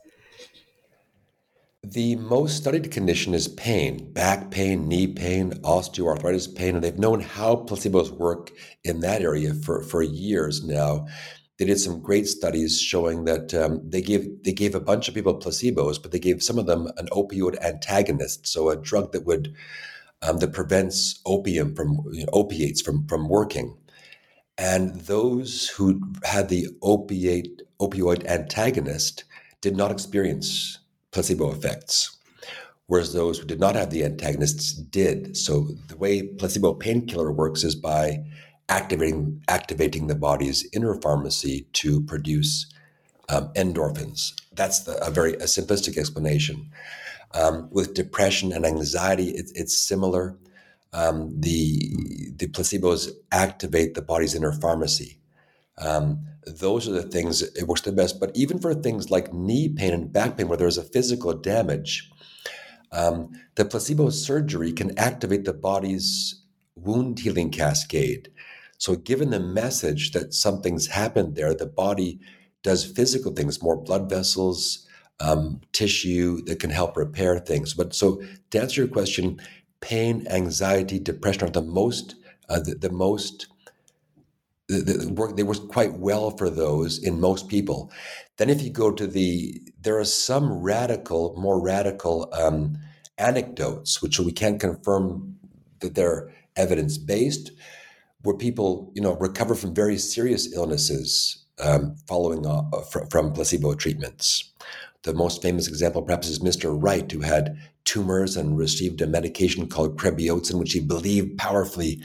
The 1.91 2.15
most 2.15 2.57
studied 2.57 2.89
condition 2.89 3.35
is 3.35 3.47
pain, 3.47 4.11
back 4.11 4.49
pain, 4.49 4.87
knee 4.87 5.05
pain, 5.05 5.51
osteoarthritis 5.61 6.55
pain, 6.55 6.73
and 6.73 6.83
they've 6.83 6.97
known 6.97 7.19
how 7.19 7.57
placebos 7.57 8.09
work 8.11 8.51
in 8.83 9.01
that 9.01 9.21
area 9.21 9.53
for, 9.53 9.83
for 9.83 10.01
years 10.01 10.63
now. 10.63 11.05
They 11.59 11.65
did 11.65 11.79
some 11.79 12.01
great 12.01 12.27
studies 12.27 12.81
showing 12.81 13.25
that 13.25 13.53
um, 13.53 13.81
they 13.87 14.01
gave 14.01 14.43
they 14.43 14.51
gave 14.51 14.73
a 14.73 14.79
bunch 14.79 15.07
of 15.07 15.13
people 15.13 15.39
placebos, 15.39 16.01
but 16.01 16.11
they 16.11 16.19
gave 16.19 16.41
some 16.41 16.57
of 16.57 16.65
them 16.65 16.87
an 16.97 17.07
opioid 17.11 17.61
antagonist, 17.63 18.47
so 18.47 18.69
a 18.69 18.75
drug 18.75 19.11
that 19.11 19.25
would 19.25 19.53
um, 20.23 20.39
that 20.39 20.53
prevents 20.53 21.21
opium 21.25 21.75
from 21.75 22.03
you 22.11 22.21
know, 22.21 22.29
opiates 22.33 22.81
from 22.81 23.07
from 23.07 23.29
working. 23.29 23.77
And 24.57 24.95
those 25.01 25.67
who 25.67 26.01
had 26.23 26.49
the 26.49 26.67
opiate, 26.81 27.61
opioid 27.79 28.25
antagonist 28.25 29.25
did 29.61 29.75
not 29.75 29.91
experience 29.91 30.79
placebo 31.11 31.51
effects, 31.51 32.17
whereas 32.87 33.13
those 33.13 33.37
who 33.37 33.45
did 33.45 33.59
not 33.59 33.75
have 33.75 33.89
the 33.89 34.03
antagonists 34.03 34.73
did. 34.73 35.35
So 35.35 35.69
the 35.87 35.97
way 35.97 36.21
placebo 36.21 36.73
painkiller 36.73 37.31
works 37.31 37.63
is 37.63 37.75
by 37.75 38.23
activating 38.69 39.43
activating 39.47 40.07
the 40.07 40.15
body's 40.15 40.67
inner 40.73 40.95
pharmacy 40.95 41.67
to 41.73 42.01
produce 42.01 42.65
um, 43.29 43.49
endorphins. 43.53 44.33
That's 44.53 44.79
the, 44.79 45.03
a 45.05 45.11
very 45.11 45.33
a 45.33 45.45
simplistic 45.45 45.97
explanation. 45.97 46.69
Um, 47.33 47.67
with 47.71 47.93
depression 47.93 48.53
and 48.53 48.65
anxiety, 48.65 49.31
it, 49.31 49.51
it's 49.55 49.77
similar 49.77 50.37
um, 50.95 51.35
the 51.41 51.91
the 52.37 52.47
placebos 52.47 53.11
activate 53.31 53.95
the 53.95 54.01
body's 54.01 54.35
inner 54.35 54.53
pharmacy. 54.53 55.19
Um, 55.77 56.25
those 56.47 56.87
are 56.87 56.93
the 56.93 57.03
things 57.03 57.41
it 57.43 57.67
works 57.67 57.81
the 57.81 57.91
best. 57.91 58.19
But 58.19 58.31
even 58.35 58.59
for 58.59 58.73
things 58.73 59.11
like 59.11 59.33
knee 59.33 59.69
pain 59.69 59.93
and 59.93 60.13
back 60.13 60.37
pain, 60.37 60.47
where 60.47 60.57
there's 60.57 60.79
a 60.79 60.83
physical 60.83 61.33
damage, 61.33 62.09
um, 62.93 63.31
the 63.55 63.65
placebo 63.65 64.09
surgery 64.09 64.71
can 64.73 64.97
activate 64.97 65.45
the 65.45 65.53
body's 65.53 66.43
wound 66.75 67.19
healing 67.19 67.51
cascade. 67.51 68.31
So, 68.77 68.95
given 68.95 69.31
the 69.31 69.39
message 69.41 70.13
that 70.13 70.33
something's 70.33 70.87
happened 70.87 71.35
there, 71.35 71.53
the 71.53 71.67
body 71.67 72.19
does 72.63 72.85
physical 72.85 73.33
things, 73.33 73.61
more 73.61 73.77
blood 73.77 74.09
vessels, 74.09 74.87
um, 75.19 75.61
tissue 75.73 76.41
that 76.45 76.59
can 76.59 76.69
help 76.69 76.97
repair 76.97 77.39
things. 77.39 77.73
But 77.73 77.95
so 77.95 78.21
to 78.51 78.61
answer 78.61 78.81
your 78.81 78.89
question, 78.89 79.39
pain, 79.81 80.25
anxiety, 80.29 80.99
depression 80.99 81.43
are 81.43 81.51
the 81.51 81.61
most 81.61 82.15
uh, 82.49 82.59
the, 82.59 82.75
the, 82.75 82.91
most 82.91 83.47
the, 84.67 84.81
the 84.81 85.13
work 85.13 85.35
they 85.35 85.43
work 85.43 85.67
quite 85.69 85.93
well 85.93 86.31
for 86.31 86.49
those 86.49 86.97
in 86.97 87.19
most 87.19 87.47
people. 87.47 87.91
Then 88.37 88.49
if 88.49 88.61
you 88.61 88.69
go 88.69 88.91
to 88.91 89.07
the 89.07 89.61
there 89.81 89.99
are 89.99 90.05
some 90.05 90.51
radical, 90.51 91.35
more 91.37 91.61
radical 91.61 92.29
um, 92.33 92.77
anecdotes 93.17 94.01
which 94.01 94.19
we 94.19 94.31
can't 94.31 94.59
confirm 94.59 95.37
that 95.79 95.95
they're 95.95 96.31
evidence 96.55 96.97
based, 96.97 97.51
where 98.21 98.35
people 98.35 98.91
you 98.95 99.01
know 99.01 99.15
recover 99.15 99.55
from 99.55 99.73
very 99.73 99.97
serious 99.97 100.53
illnesses 100.53 101.45
um, 101.59 101.95
following 102.07 102.45
uh, 102.45 102.63
from, 102.91 103.07
from 103.07 103.33
placebo 103.33 103.73
treatments. 103.73 104.51
The 105.03 105.13
most 105.13 105.41
famous 105.41 105.67
example, 105.67 106.01
perhaps, 106.01 106.27
is 106.27 106.39
Mr. 106.39 106.75
Wright, 106.75 107.09
who 107.11 107.19
had 107.19 107.57
tumors 107.85 108.35
and 108.35 108.57
received 108.57 109.01
a 109.01 109.07
medication 109.07 109.67
called 109.67 109.97
Krebiozen, 109.97 110.59
which 110.59 110.73
he 110.73 110.79
believed 110.79 111.37
powerfully 111.37 112.01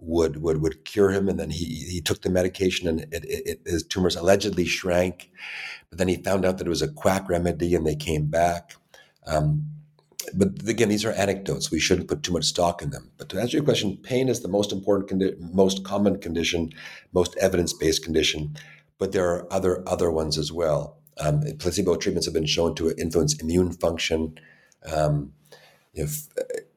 would 0.00 0.42
would 0.42 0.62
would 0.62 0.84
cure 0.84 1.10
him. 1.10 1.28
And 1.28 1.38
then 1.38 1.50
he 1.50 1.64
he 1.64 2.00
took 2.00 2.22
the 2.22 2.30
medication, 2.30 2.88
and 2.88 3.00
it, 3.12 3.24
it, 3.24 3.60
his 3.66 3.84
tumors 3.84 4.16
allegedly 4.16 4.64
shrank. 4.64 5.30
But 5.90 5.98
then 5.98 6.08
he 6.08 6.16
found 6.16 6.44
out 6.44 6.58
that 6.58 6.66
it 6.66 6.70
was 6.70 6.82
a 6.82 6.92
quack 6.92 7.28
remedy, 7.28 7.74
and 7.74 7.86
they 7.86 7.96
came 7.96 8.26
back. 8.26 8.74
Um, 9.26 9.66
but 10.34 10.68
again, 10.68 10.88
these 10.88 11.04
are 11.04 11.12
anecdotes. 11.12 11.70
We 11.70 11.80
shouldn't 11.80 12.08
put 12.08 12.22
too 12.22 12.32
much 12.32 12.44
stock 12.44 12.82
in 12.82 12.90
them. 12.90 13.10
But 13.16 13.28
to 13.30 13.40
answer 13.40 13.56
your 13.56 13.64
question, 13.64 13.96
pain 13.96 14.28
is 14.28 14.40
the 14.40 14.48
most 14.48 14.72
important, 14.72 15.10
condi- 15.10 15.52
most 15.52 15.84
common 15.84 16.18
condition, 16.18 16.70
most 17.12 17.36
evidence-based 17.38 18.04
condition. 18.04 18.54
But 18.98 19.12
there 19.12 19.28
are 19.28 19.52
other 19.52 19.82
other 19.88 20.10
ones 20.10 20.36
as 20.38 20.52
well. 20.52 20.98
Um, 21.20 21.42
placebo 21.58 21.96
treatments 21.96 22.26
have 22.26 22.34
been 22.34 22.46
shown 22.46 22.74
to 22.76 22.94
influence 22.96 23.40
immune 23.40 23.72
function, 23.72 24.38
um, 24.86 25.32
if, 25.94 26.28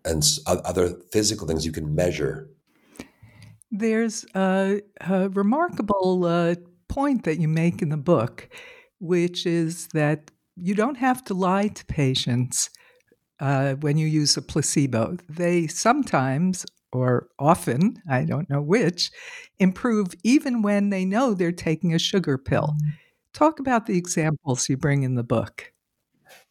and 0.05 0.23
other 0.47 0.95
physical 1.11 1.47
things 1.47 1.65
you 1.65 1.71
can 1.71 1.93
measure. 1.93 2.49
There's 3.71 4.25
a, 4.35 4.81
a 4.99 5.29
remarkable 5.29 6.25
uh, 6.25 6.55
point 6.87 7.23
that 7.23 7.39
you 7.39 7.47
make 7.47 7.81
in 7.81 7.89
the 7.89 7.97
book, 7.97 8.49
which 8.99 9.45
is 9.45 9.87
that 9.93 10.31
you 10.55 10.75
don't 10.75 10.97
have 10.97 11.23
to 11.25 11.33
lie 11.33 11.69
to 11.69 11.85
patients 11.85 12.69
uh, 13.39 13.75
when 13.75 13.97
you 13.97 14.07
use 14.07 14.35
a 14.37 14.41
placebo. 14.41 15.17
They 15.29 15.67
sometimes, 15.67 16.65
or 16.91 17.27
often, 17.39 18.01
I 18.09 18.25
don't 18.25 18.49
know 18.49 18.61
which, 18.61 19.09
improve 19.59 20.13
even 20.23 20.61
when 20.61 20.89
they 20.89 21.05
know 21.05 21.33
they're 21.33 21.51
taking 21.51 21.93
a 21.93 21.99
sugar 21.99 22.37
pill. 22.37 22.75
Talk 23.33 23.59
about 23.59 23.85
the 23.85 23.97
examples 23.97 24.67
you 24.67 24.75
bring 24.75 25.03
in 25.03 25.15
the 25.15 25.23
book. 25.23 25.71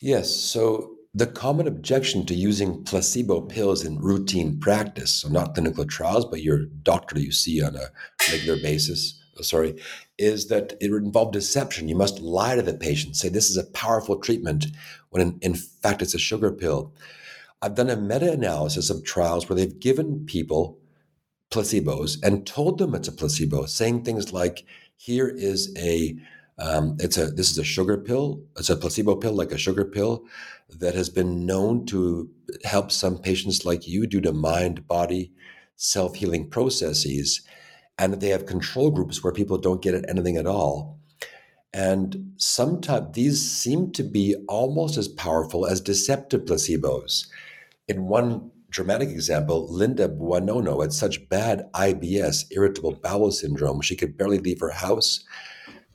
Yes. 0.00 0.34
So, 0.34 0.96
the 1.12 1.26
common 1.26 1.66
objection 1.66 2.24
to 2.26 2.34
using 2.34 2.84
placebo 2.84 3.40
pills 3.40 3.84
in 3.84 3.98
routine 3.98 4.60
practice, 4.60 5.12
so 5.12 5.28
not 5.28 5.54
clinical 5.54 5.84
trials, 5.84 6.24
but 6.24 6.42
your 6.42 6.66
doctor 6.82 7.18
you 7.18 7.32
see 7.32 7.62
on 7.62 7.74
a 7.74 7.90
regular 8.30 8.60
basis, 8.62 9.20
oh, 9.38 9.42
sorry, 9.42 9.74
is 10.18 10.46
that 10.48 10.74
it 10.80 10.90
would 10.92 11.02
involve 11.02 11.32
deception. 11.32 11.88
You 11.88 11.96
must 11.96 12.20
lie 12.20 12.54
to 12.54 12.62
the 12.62 12.74
patient, 12.74 13.16
say 13.16 13.28
this 13.28 13.50
is 13.50 13.56
a 13.56 13.64
powerful 13.70 14.18
treatment, 14.18 14.66
when 15.08 15.22
in, 15.22 15.38
in 15.42 15.54
fact 15.54 16.00
it's 16.00 16.14
a 16.14 16.18
sugar 16.18 16.52
pill. 16.52 16.94
I've 17.60 17.74
done 17.74 17.90
a 17.90 17.96
meta 17.96 18.32
analysis 18.32 18.88
of 18.88 19.04
trials 19.04 19.48
where 19.48 19.56
they've 19.56 19.80
given 19.80 20.24
people 20.26 20.78
placebos 21.50 22.22
and 22.22 22.46
told 22.46 22.78
them 22.78 22.94
it's 22.94 23.08
a 23.08 23.12
placebo, 23.12 23.66
saying 23.66 24.04
things 24.04 24.32
like, 24.32 24.64
here 24.96 25.28
is 25.28 25.74
a 25.76 26.16
um, 26.60 26.96
it's 27.00 27.16
a 27.16 27.26
this 27.26 27.50
is 27.50 27.56
a 27.56 27.64
sugar 27.64 27.96
pill. 27.96 28.42
It's 28.58 28.68
a 28.68 28.76
placebo 28.76 29.16
pill, 29.16 29.32
like 29.32 29.50
a 29.50 29.56
sugar 29.56 29.84
pill, 29.84 30.26
that 30.78 30.94
has 30.94 31.08
been 31.08 31.44
known 31.44 31.84
to 31.86 32.30
help 32.64 32.92
some 32.92 33.18
patients 33.18 33.64
like 33.64 33.88
you 33.88 34.06
due 34.06 34.20
to 34.20 34.32
mind 34.32 34.86
body 34.86 35.32
self 35.76 36.16
healing 36.16 36.48
processes, 36.48 37.42
and 37.98 38.14
they 38.14 38.28
have 38.28 38.46
control 38.46 38.90
groups 38.90 39.22
where 39.24 39.32
people 39.32 39.58
don't 39.58 39.82
get 39.82 40.08
anything 40.08 40.36
at 40.36 40.46
all. 40.46 40.98
And 41.72 42.32
sometimes 42.36 43.14
these 43.14 43.40
seem 43.50 43.92
to 43.92 44.02
be 44.02 44.36
almost 44.48 44.96
as 44.96 45.08
powerful 45.08 45.66
as 45.66 45.80
deceptive 45.80 46.42
placebos. 46.42 47.28
In 47.88 48.06
one 48.06 48.50
dramatic 48.70 49.08
example, 49.08 49.72
Linda 49.72 50.08
Buonanno 50.08 50.80
had 50.82 50.92
such 50.92 51.28
bad 51.28 51.68
IBS, 51.74 52.46
irritable 52.50 52.92
bowel 52.92 53.32
syndrome, 53.32 53.80
she 53.80 53.96
could 53.96 54.16
barely 54.16 54.38
leave 54.38 54.60
her 54.60 54.70
house 54.70 55.24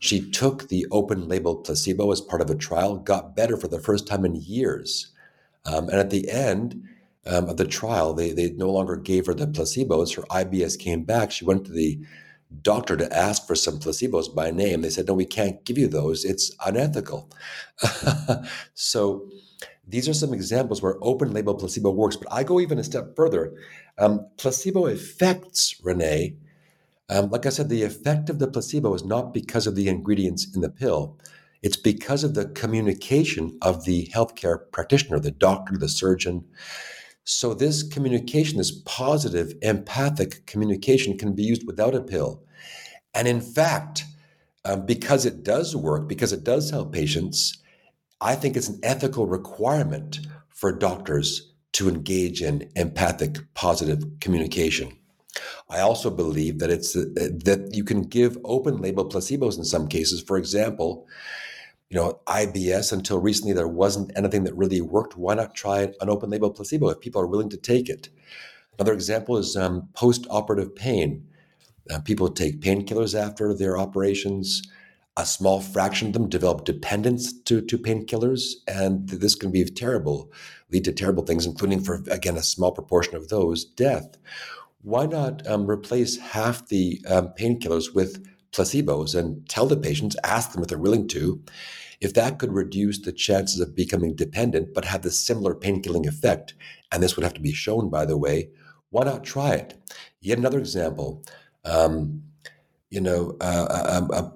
she 0.05 0.29
took 0.29 0.69
the 0.69 0.85
open 0.91 1.27
label 1.27 1.55
placebo 1.55 2.11
as 2.11 2.21
part 2.21 2.41
of 2.41 2.49
a 2.49 2.55
trial, 2.55 2.97
got 2.97 3.35
better 3.35 3.57
for 3.57 3.67
the 3.67 3.79
first 3.79 4.05
time 4.05 4.23
in 4.23 4.35
years. 4.35 5.11
Um, 5.65 5.89
and 5.89 5.99
at 5.99 6.11
the 6.11 6.29
end 6.29 6.83
um, 7.25 7.49
of 7.49 7.57
the 7.57 7.65
trial, 7.65 8.13
they, 8.13 8.31
they 8.31 8.51
no 8.51 8.69
longer 8.69 8.97
gave 8.97 9.25
her 9.25 9.33
the 9.33 9.47
placebos. 9.47 10.15
Her 10.15 10.21
IBS 10.23 10.77
came 10.77 11.03
back. 11.03 11.31
She 11.31 11.43
went 11.43 11.65
to 11.65 11.71
the 11.71 11.99
doctor 12.61 12.95
to 12.95 13.17
ask 13.17 13.47
for 13.47 13.55
some 13.55 13.79
placebos 13.79 14.33
by 14.33 14.51
name. 14.51 14.81
They 14.81 14.91
said, 14.91 15.07
no, 15.07 15.15
we 15.15 15.25
can't 15.25 15.65
give 15.65 15.77
you 15.77 15.87
those. 15.87 16.23
It's 16.23 16.55
unethical. 16.63 17.31
so 18.75 19.27
these 19.87 20.07
are 20.07 20.13
some 20.13 20.35
examples 20.35 20.83
where 20.83 20.97
open 21.01 21.33
label 21.33 21.55
placebo 21.55 21.89
works. 21.89 22.15
But 22.15 22.31
I 22.31 22.43
go 22.43 22.59
even 22.59 22.77
a 22.77 22.83
step 22.83 23.15
further. 23.15 23.55
Um, 23.97 24.27
placebo 24.37 24.85
effects, 24.85 25.75
Renee, 25.83 26.35
um, 27.09 27.29
like 27.29 27.45
I 27.45 27.49
said, 27.49 27.69
the 27.69 27.83
effect 27.83 28.29
of 28.29 28.39
the 28.39 28.47
placebo 28.47 28.93
is 28.93 29.05
not 29.05 29.33
because 29.33 29.67
of 29.67 29.75
the 29.75 29.87
ingredients 29.87 30.47
in 30.55 30.61
the 30.61 30.69
pill. 30.69 31.19
It's 31.61 31.77
because 31.77 32.23
of 32.23 32.33
the 32.33 32.49
communication 32.49 33.57
of 33.61 33.85
the 33.85 34.07
healthcare 34.13 34.71
practitioner, 34.71 35.19
the 35.19 35.31
doctor, 35.31 35.77
the 35.77 35.89
surgeon. 35.89 36.45
So, 37.23 37.53
this 37.53 37.81
communication, 37.81 38.57
this 38.57 38.71
positive, 38.85 39.53
empathic 39.61 40.45
communication, 40.45 41.17
can 41.17 41.33
be 41.33 41.43
used 41.43 41.65
without 41.65 41.95
a 41.95 42.01
pill. 42.01 42.43
And 43.15 43.27
in 43.27 43.41
fact, 43.41 44.03
um, 44.63 44.85
because 44.85 45.25
it 45.25 45.43
does 45.43 45.75
work, 45.75 46.07
because 46.07 46.33
it 46.33 46.43
does 46.43 46.69
help 46.69 46.93
patients, 46.93 47.57
I 48.21 48.35
think 48.35 48.55
it's 48.55 48.69
an 48.69 48.79
ethical 48.83 49.25
requirement 49.25 50.19
for 50.49 50.71
doctors 50.71 51.53
to 51.73 51.89
engage 51.89 52.41
in 52.41 52.69
empathic, 52.75 53.37
positive 53.53 54.03
communication. 54.19 54.97
I 55.69 55.79
also 55.79 56.09
believe 56.09 56.59
that 56.59 56.69
it's 56.69 56.95
uh, 56.95 57.05
that 57.15 57.71
you 57.73 57.83
can 57.83 58.03
give 58.03 58.37
open 58.43 58.77
label 58.77 59.07
placebos 59.09 59.57
in 59.57 59.65
some 59.65 59.87
cases. 59.87 60.21
For 60.21 60.37
example, 60.37 61.07
you 61.89 61.97
know, 61.97 62.19
IBS 62.27 62.91
until 62.91 63.19
recently 63.19 63.53
there 63.53 63.67
wasn't 63.67 64.11
anything 64.15 64.43
that 64.43 64.55
really 64.55 64.81
worked. 64.81 65.17
Why 65.17 65.35
not 65.35 65.55
try 65.55 65.81
an 66.01 66.09
open 66.09 66.29
label 66.29 66.51
placebo 66.51 66.89
if 66.89 66.99
people 66.99 67.21
are 67.21 67.27
willing 67.27 67.49
to 67.49 67.57
take 67.57 67.89
it? 67.89 68.09
Another 68.77 68.93
example 68.93 69.37
is 69.37 69.55
um, 69.55 69.87
post 69.93 70.27
operative 70.29 70.75
pain. 70.75 71.27
Uh, 71.89 71.99
people 71.99 72.29
take 72.29 72.61
painkillers 72.61 73.17
after 73.19 73.53
their 73.53 73.77
operations. 73.77 74.63
A 75.17 75.25
small 75.25 75.61
fraction 75.61 76.07
of 76.07 76.13
them 76.13 76.27
develop 76.27 76.65
dependence 76.65 77.31
to, 77.43 77.61
to 77.61 77.77
painkillers, 77.77 78.55
and 78.67 79.07
this 79.07 79.33
can 79.33 79.49
be 79.49 79.63
terrible, 79.63 80.29
lead 80.71 80.83
to 80.83 80.91
terrible 80.91 81.23
things, 81.23 81.45
including 81.45 81.79
for, 81.79 82.03
again, 82.11 82.35
a 82.35 82.43
small 82.43 82.73
proportion 82.73 83.15
of 83.15 83.29
those, 83.29 83.63
death 83.63 84.17
why 84.85 85.07
not 85.07 85.45
um, 85.47 85.65
replace 85.67 86.17
half 86.19 86.67
the 86.67 87.03
um, 87.09 87.29
painkillers 87.39 87.95
with 87.95 88.23
placebos 88.51 89.15
and 89.17 89.47
tell 89.49 89.65
the 89.65 89.75
patients, 89.75 90.15
ask 90.23 90.51
them 90.51 90.61
if 90.61 90.69
they're 90.69 90.77
willing 90.77 91.07
to, 91.07 91.41
if 92.01 92.13
that 92.13 92.37
could 92.37 92.53
reduce 92.53 92.99
the 92.99 93.11
chances 93.11 93.59
of 93.59 93.75
becoming 93.75 94.15
dependent 94.15 94.75
but 94.75 94.85
have 94.85 95.01
the 95.01 95.09
similar 95.09 95.55
pain-killing 95.55 96.07
effect, 96.07 96.53
and 96.91 97.01
this 97.01 97.15
would 97.15 97.23
have 97.23 97.33
to 97.33 97.41
be 97.41 97.51
shown, 97.51 97.89
by 97.89 98.05
the 98.05 98.15
way, 98.15 98.49
why 98.91 99.03
not 99.03 99.23
try 99.23 99.55
it? 99.55 99.73
Yet 100.21 100.37
another 100.37 100.59
example, 100.59 101.23
um, 101.65 102.21
you 102.91 103.01
know, 103.01 103.35
uh, 103.41 103.67
uh, 103.67 104.07
uh, 104.13 104.29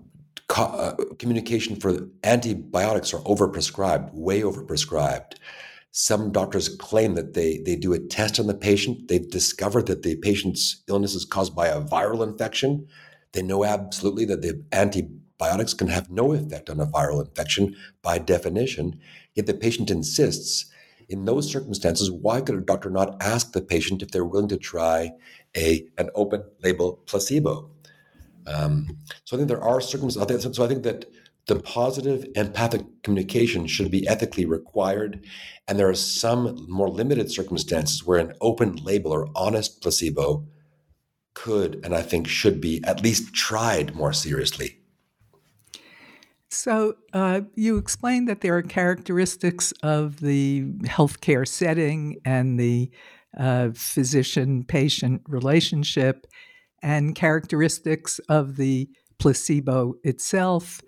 uh 0.57 0.95
communication 1.19 1.75
for 1.75 2.09
antibiotics 2.23 3.13
are 3.13 3.21
overprescribed, 3.21 4.11
way 4.13 4.41
overprescribed. 4.41 5.33
Some 5.91 6.31
doctors 6.31 6.69
claim 6.69 7.15
that 7.15 7.33
they, 7.33 7.57
they 7.57 7.75
do 7.75 7.93
a 7.93 7.99
test 7.99 8.39
on 8.39 8.47
the 8.47 8.53
patient. 8.53 9.07
They've 9.07 9.29
discovered 9.29 9.87
that 9.87 10.03
the 10.03 10.15
patient's 10.17 10.83
illness 10.87 11.15
is 11.15 11.25
caused 11.25 11.55
by 11.55 11.67
a 11.67 11.81
viral 11.81 12.27
infection. 12.27 12.87
They 13.31 13.41
know 13.41 13.65
absolutely 13.65 14.25
that 14.25 14.41
the 14.41 14.63
antibiotics 14.71 15.73
can 15.73 15.87
have 15.87 16.09
no 16.09 16.33
effect 16.33 16.69
on 16.69 16.79
a 16.79 16.85
viral 16.85 17.25
infection 17.25 17.75
by 18.01 18.19
definition, 18.19 18.99
yet 19.33 19.47
the 19.47 19.53
patient 19.53 19.89
insists. 19.89 20.65
In 21.07 21.25
those 21.25 21.51
circumstances, 21.51 22.11
why 22.11 22.41
could 22.41 22.55
a 22.55 22.61
doctor 22.61 22.91
not 22.91 23.19
ask 23.19 23.53
the 23.53 23.61
patient 23.61 24.03
if 24.03 24.11
they're 24.11 24.23
willing 24.23 24.49
to 24.49 24.57
try 24.57 25.11
a, 25.57 25.87
an 25.97 26.11
open 26.13 26.43
label 26.63 27.01
placebo? 27.07 27.71
Um, 28.45 28.97
so 29.23 29.35
I 29.35 29.39
think 29.39 29.47
there 29.47 29.63
are 29.63 29.81
circumstances. 29.81 30.55
So 30.55 30.63
I 30.63 30.67
think 30.67 30.83
that 30.83 31.05
the 31.49 31.59
positive 31.59 32.25
empathic 32.35 32.85
communication 33.03 33.67
should 33.67 33.91
be 33.91 34.07
ethically 34.07 34.45
required, 34.45 35.25
and 35.67 35.77
there 35.77 35.89
are 35.89 35.95
some 35.95 36.65
more 36.69 36.87
limited 36.87 37.31
circumstances 37.31 38.05
where 38.05 38.19
an 38.19 38.33
open 38.39 38.75
label 38.77 39.11
or 39.11 39.27
honest 39.35 39.81
placebo 39.81 40.47
could 41.33 41.79
and 41.83 41.95
I 41.95 42.01
think 42.03 42.27
should 42.27 42.61
be 42.61 42.81
at 42.83 43.03
least 43.03 43.33
tried 43.33 43.95
more 43.95 44.13
seriously. 44.13 44.77
So, 46.49 46.95
uh, 47.13 47.41
you 47.55 47.77
explained 47.77 48.27
that 48.27 48.41
there 48.41 48.57
are 48.57 48.61
characteristics 48.61 49.71
of 49.83 50.19
the 50.19 50.65
healthcare 50.83 51.47
setting 51.47 52.17
and 52.25 52.59
the 52.59 52.91
uh, 53.37 53.69
physician 53.73 54.63
patient 54.63 55.21
relationship, 55.27 56.27
and 56.81 57.15
characteristics 57.15 58.19
of 58.29 58.55
the 58.55 58.89
placebo 59.19 59.95
itself 60.03 60.81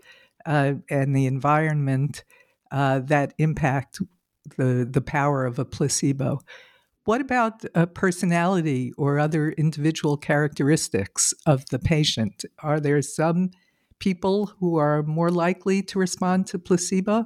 uh, 0.46 0.74
and 0.90 1.16
the 1.16 1.26
environment 1.26 2.24
uh, 2.72 3.00
that 3.00 3.34
impact 3.38 4.00
the, 4.58 4.88
the 4.90 5.02
power 5.02 5.46
of 5.46 5.60
a 5.60 5.66
placebo. 5.66 6.40
What 7.06 7.22
about 7.22 7.66
personality 7.94 8.94
or 8.98 9.18
other 9.18 9.52
individual 9.52 10.18
characteristics 10.18 11.34
of 11.46 11.66
the 11.70 11.80
patient? 11.80 12.46
Are 12.60 12.80
there 12.80 13.02
some 13.02 13.52
people 14.00 14.54
who 14.60 14.78
are 14.78 15.02
more 15.04 15.30
likely 15.30 15.82
to 15.84 16.00
respond 16.00 16.48
to 16.48 16.60
placebo? 16.60 17.26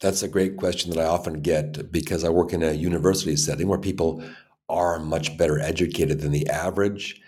That's 0.00 0.22
a 0.22 0.28
great 0.28 0.56
question 0.56 0.90
that 0.90 1.00
I 1.00 1.04
often 1.04 1.42
get 1.42 1.92
because 1.92 2.24
I 2.24 2.30
work 2.30 2.52
in 2.52 2.62
a 2.62 2.72
university 2.72 3.36
setting 3.36 3.68
where 3.68 3.78
people 3.78 4.22
are 4.68 4.98
much 4.98 5.36
better 5.36 5.60
educated 5.60 6.20
than 6.20 6.32
the 6.32 6.48
average. 6.48 7.20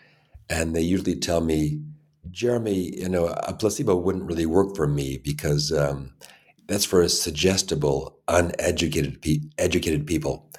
And 0.48 0.75
they 0.75 0.81
usually 0.81 1.16
tell 1.16 1.40
me, 1.40 1.83
Jeremy, 2.32 2.98
you 2.98 3.08
know, 3.08 3.26
a 3.26 3.52
placebo 3.52 3.94
wouldn't 3.94 4.24
really 4.24 4.46
work 4.46 4.74
for 4.74 4.88
me 4.88 5.18
because 5.18 5.70
um, 5.70 6.14
that's 6.66 6.86
for 6.86 7.06
suggestible, 7.08 8.18
uneducated 8.26 9.20
pe- 9.20 9.40
educated 9.58 10.06
people. 10.06 10.50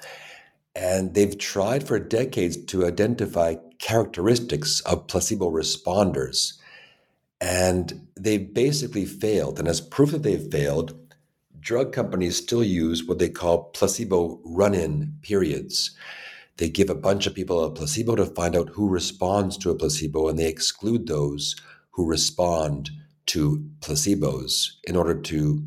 And 0.76 1.14
they've 1.14 1.36
tried 1.36 1.86
for 1.86 1.98
decades 1.98 2.56
to 2.66 2.86
identify 2.86 3.56
characteristics 3.78 4.80
of 4.80 5.08
placebo 5.08 5.50
responders. 5.50 6.54
And 7.40 8.06
they've 8.16 8.54
basically 8.54 9.04
failed. 9.04 9.58
And 9.58 9.68
as 9.68 9.80
proof 9.80 10.12
that 10.12 10.22
they've 10.22 10.50
failed, 10.50 10.96
drug 11.60 11.92
companies 11.92 12.36
still 12.36 12.62
use 12.62 13.04
what 13.04 13.18
they 13.18 13.28
call 13.28 13.64
placebo 13.70 14.40
run 14.44 14.74
in 14.74 15.14
periods. 15.22 15.96
They 16.56 16.68
give 16.68 16.90
a 16.90 16.94
bunch 16.94 17.26
of 17.26 17.34
people 17.34 17.64
a 17.64 17.70
placebo 17.70 18.14
to 18.16 18.26
find 18.26 18.54
out 18.54 18.70
who 18.70 18.88
responds 18.88 19.56
to 19.58 19.70
a 19.70 19.74
placebo, 19.74 20.28
and 20.28 20.38
they 20.38 20.48
exclude 20.48 21.06
those 21.06 21.56
who 21.90 22.06
respond 22.06 22.90
to 23.26 23.64
placebos 23.80 24.72
in 24.84 24.96
order 24.96 25.14
to, 25.14 25.66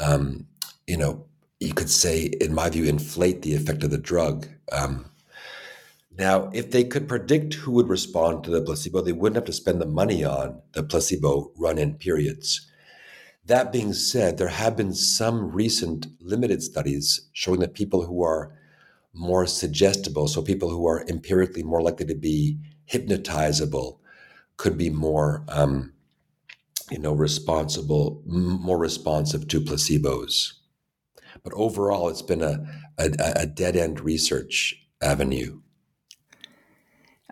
um, 0.00 0.46
you 0.86 0.96
know, 0.96 1.24
you 1.60 1.72
could 1.72 1.88
say, 1.88 2.24
in 2.40 2.54
my 2.54 2.68
view, 2.68 2.84
inflate 2.84 3.42
the 3.42 3.54
effect 3.54 3.82
of 3.82 3.90
the 3.90 3.98
drug. 3.98 4.46
Um, 4.72 5.06
now, 6.18 6.50
if 6.52 6.70
they 6.70 6.84
could 6.84 7.08
predict 7.08 7.54
who 7.54 7.72
would 7.72 7.88
respond 7.88 8.44
to 8.44 8.50
the 8.50 8.62
placebo, 8.62 9.00
they 9.00 9.12
wouldn't 9.12 9.36
have 9.36 9.44
to 9.46 9.52
spend 9.52 9.80
the 9.80 9.86
money 9.86 10.24
on 10.24 10.60
the 10.72 10.82
placebo 10.82 11.52
run 11.56 11.78
in 11.78 11.94
periods. 11.94 12.66
That 13.44 13.72
being 13.72 13.92
said, 13.92 14.36
there 14.36 14.48
have 14.48 14.76
been 14.76 14.92
some 14.92 15.52
recent 15.52 16.08
limited 16.20 16.62
studies 16.62 17.28
showing 17.32 17.60
that 17.60 17.74
people 17.74 18.04
who 18.04 18.22
are 18.22 18.52
more 19.16 19.46
suggestible, 19.46 20.28
so 20.28 20.42
people 20.42 20.68
who 20.68 20.86
are 20.86 21.04
empirically 21.08 21.62
more 21.62 21.80
likely 21.80 22.06
to 22.06 22.14
be 22.14 22.58
hypnotizable, 22.90 23.98
could 24.56 24.78
be 24.78 24.90
more, 24.90 25.44
um, 25.48 25.92
you 26.90 26.98
know, 26.98 27.12
responsible, 27.12 28.22
more 28.26 28.78
responsive 28.78 29.48
to 29.48 29.60
placebos. 29.60 30.52
But 31.42 31.52
overall, 31.54 32.08
it's 32.08 32.22
been 32.22 32.42
a, 32.42 32.64
a, 32.98 33.10
a 33.36 33.46
dead 33.46 33.76
end 33.76 34.00
research 34.00 34.74
avenue. 35.02 35.60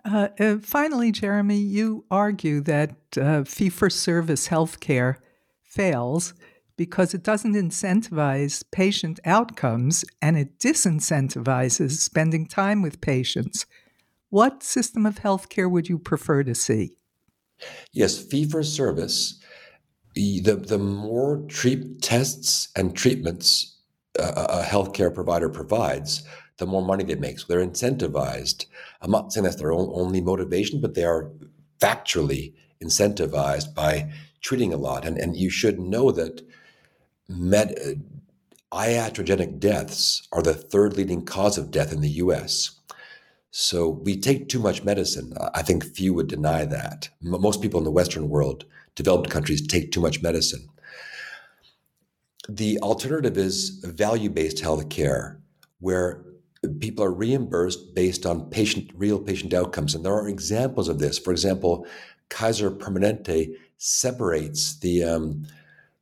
Uh, 0.03 0.27
uh, 0.39 0.57
finally, 0.61 1.11
Jeremy, 1.11 1.57
you 1.57 2.05
argue 2.11 2.61
that 2.61 2.95
uh, 3.19 3.43
fee 3.43 3.69
for 3.69 3.89
service 3.89 4.49
healthcare 4.49 5.15
fails 5.63 6.35
because 6.77 7.13
it 7.13 7.23
doesn't 7.23 7.53
incentivize 7.53 8.63
patient 8.71 9.19
outcomes 9.25 10.03
and 10.21 10.37
it 10.37 10.59
disincentivizes 10.59 11.91
spending 11.91 12.47
time 12.47 12.81
with 12.81 13.01
patients. 13.01 13.65
What 14.29 14.63
system 14.63 15.05
of 15.05 15.15
healthcare 15.15 15.69
would 15.69 15.87
you 15.87 15.97
prefer 15.97 16.43
to 16.43 16.55
see? 16.55 16.97
Yes, 17.93 18.21
fee 18.21 18.49
for 18.49 18.63
service. 18.63 19.39
The, 20.13 20.39
the 20.39 20.77
more 20.77 21.45
treat 21.47 22.01
tests 22.01 22.69
and 22.75 22.95
treatments 22.95 23.77
uh, 24.19 24.47
a, 24.49 24.63
healthcare 24.63 25.13
provider 25.13 25.49
provides, 25.49 26.23
the 26.57 26.65
more 26.65 26.81
money 26.81 27.03
they 27.03 27.15
make. 27.15 27.39
So 27.39 27.45
they're 27.47 27.65
incentivized. 27.65 28.65
I'm 29.01 29.11
not 29.11 29.33
saying 29.33 29.43
that's 29.43 29.57
their 29.57 29.73
only 29.73 30.21
motivation, 30.21 30.79
but 30.79 30.93
they 30.93 31.03
are 31.03 31.31
factually 31.79 32.53
incentivized 32.83 33.73
by 33.73 34.11
treating 34.41 34.73
a 34.73 34.77
lot. 34.77 35.05
And, 35.05 35.17
and 35.17 35.35
you 35.35 35.49
should 35.49 35.79
know 35.79 36.11
that 36.11 36.41
med, 37.27 37.77
uh, 37.85 37.93
iatrogenic 38.71 39.59
deaths 39.59 40.27
are 40.31 40.41
the 40.41 40.53
third 40.53 40.97
leading 40.97 41.25
cause 41.25 41.57
of 41.57 41.71
death 41.71 41.93
in 41.93 42.01
the 42.01 42.09
US. 42.09 42.79
So 43.51 43.87
we 43.87 44.19
take 44.19 44.49
too 44.49 44.59
much 44.59 44.83
medicine. 44.83 45.33
I 45.53 45.61
think 45.61 45.85
few 45.85 46.13
would 46.13 46.27
deny 46.27 46.65
that. 46.65 47.07
Most 47.21 47.61
people 47.61 47.79
in 47.79 47.85
the 47.85 47.91
Western 47.91 48.27
world, 48.27 48.65
developed 48.95 49.29
countries, 49.29 49.65
take 49.65 49.91
too 49.91 50.01
much 50.01 50.21
medicine. 50.21 50.67
The 52.49 52.77
alternative 52.79 53.37
is 53.37 53.79
value 53.83 54.29
based 54.29 54.57
healthcare, 54.57 55.37
where 55.79 56.21
people 56.79 57.05
are 57.05 57.13
reimbursed 57.13 57.95
based 57.95 58.25
on 58.25 58.49
patient 58.49 58.91
real 58.93 59.19
patient 59.19 59.53
outcomes. 59.53 59.95
And 59.95 60.03
there 60.03 60.13
are 60.13 60.27
examples 60.27 60.89
of 60.89 60.99
this. 60.99 61.17
For 61.17 61.31
example, 61.31 61.87
Kaiser 62.29 62.71
Permanente 62.71 63.55
separates 63.77 64.77
the 64.79 65.03
um, 65.03 65.45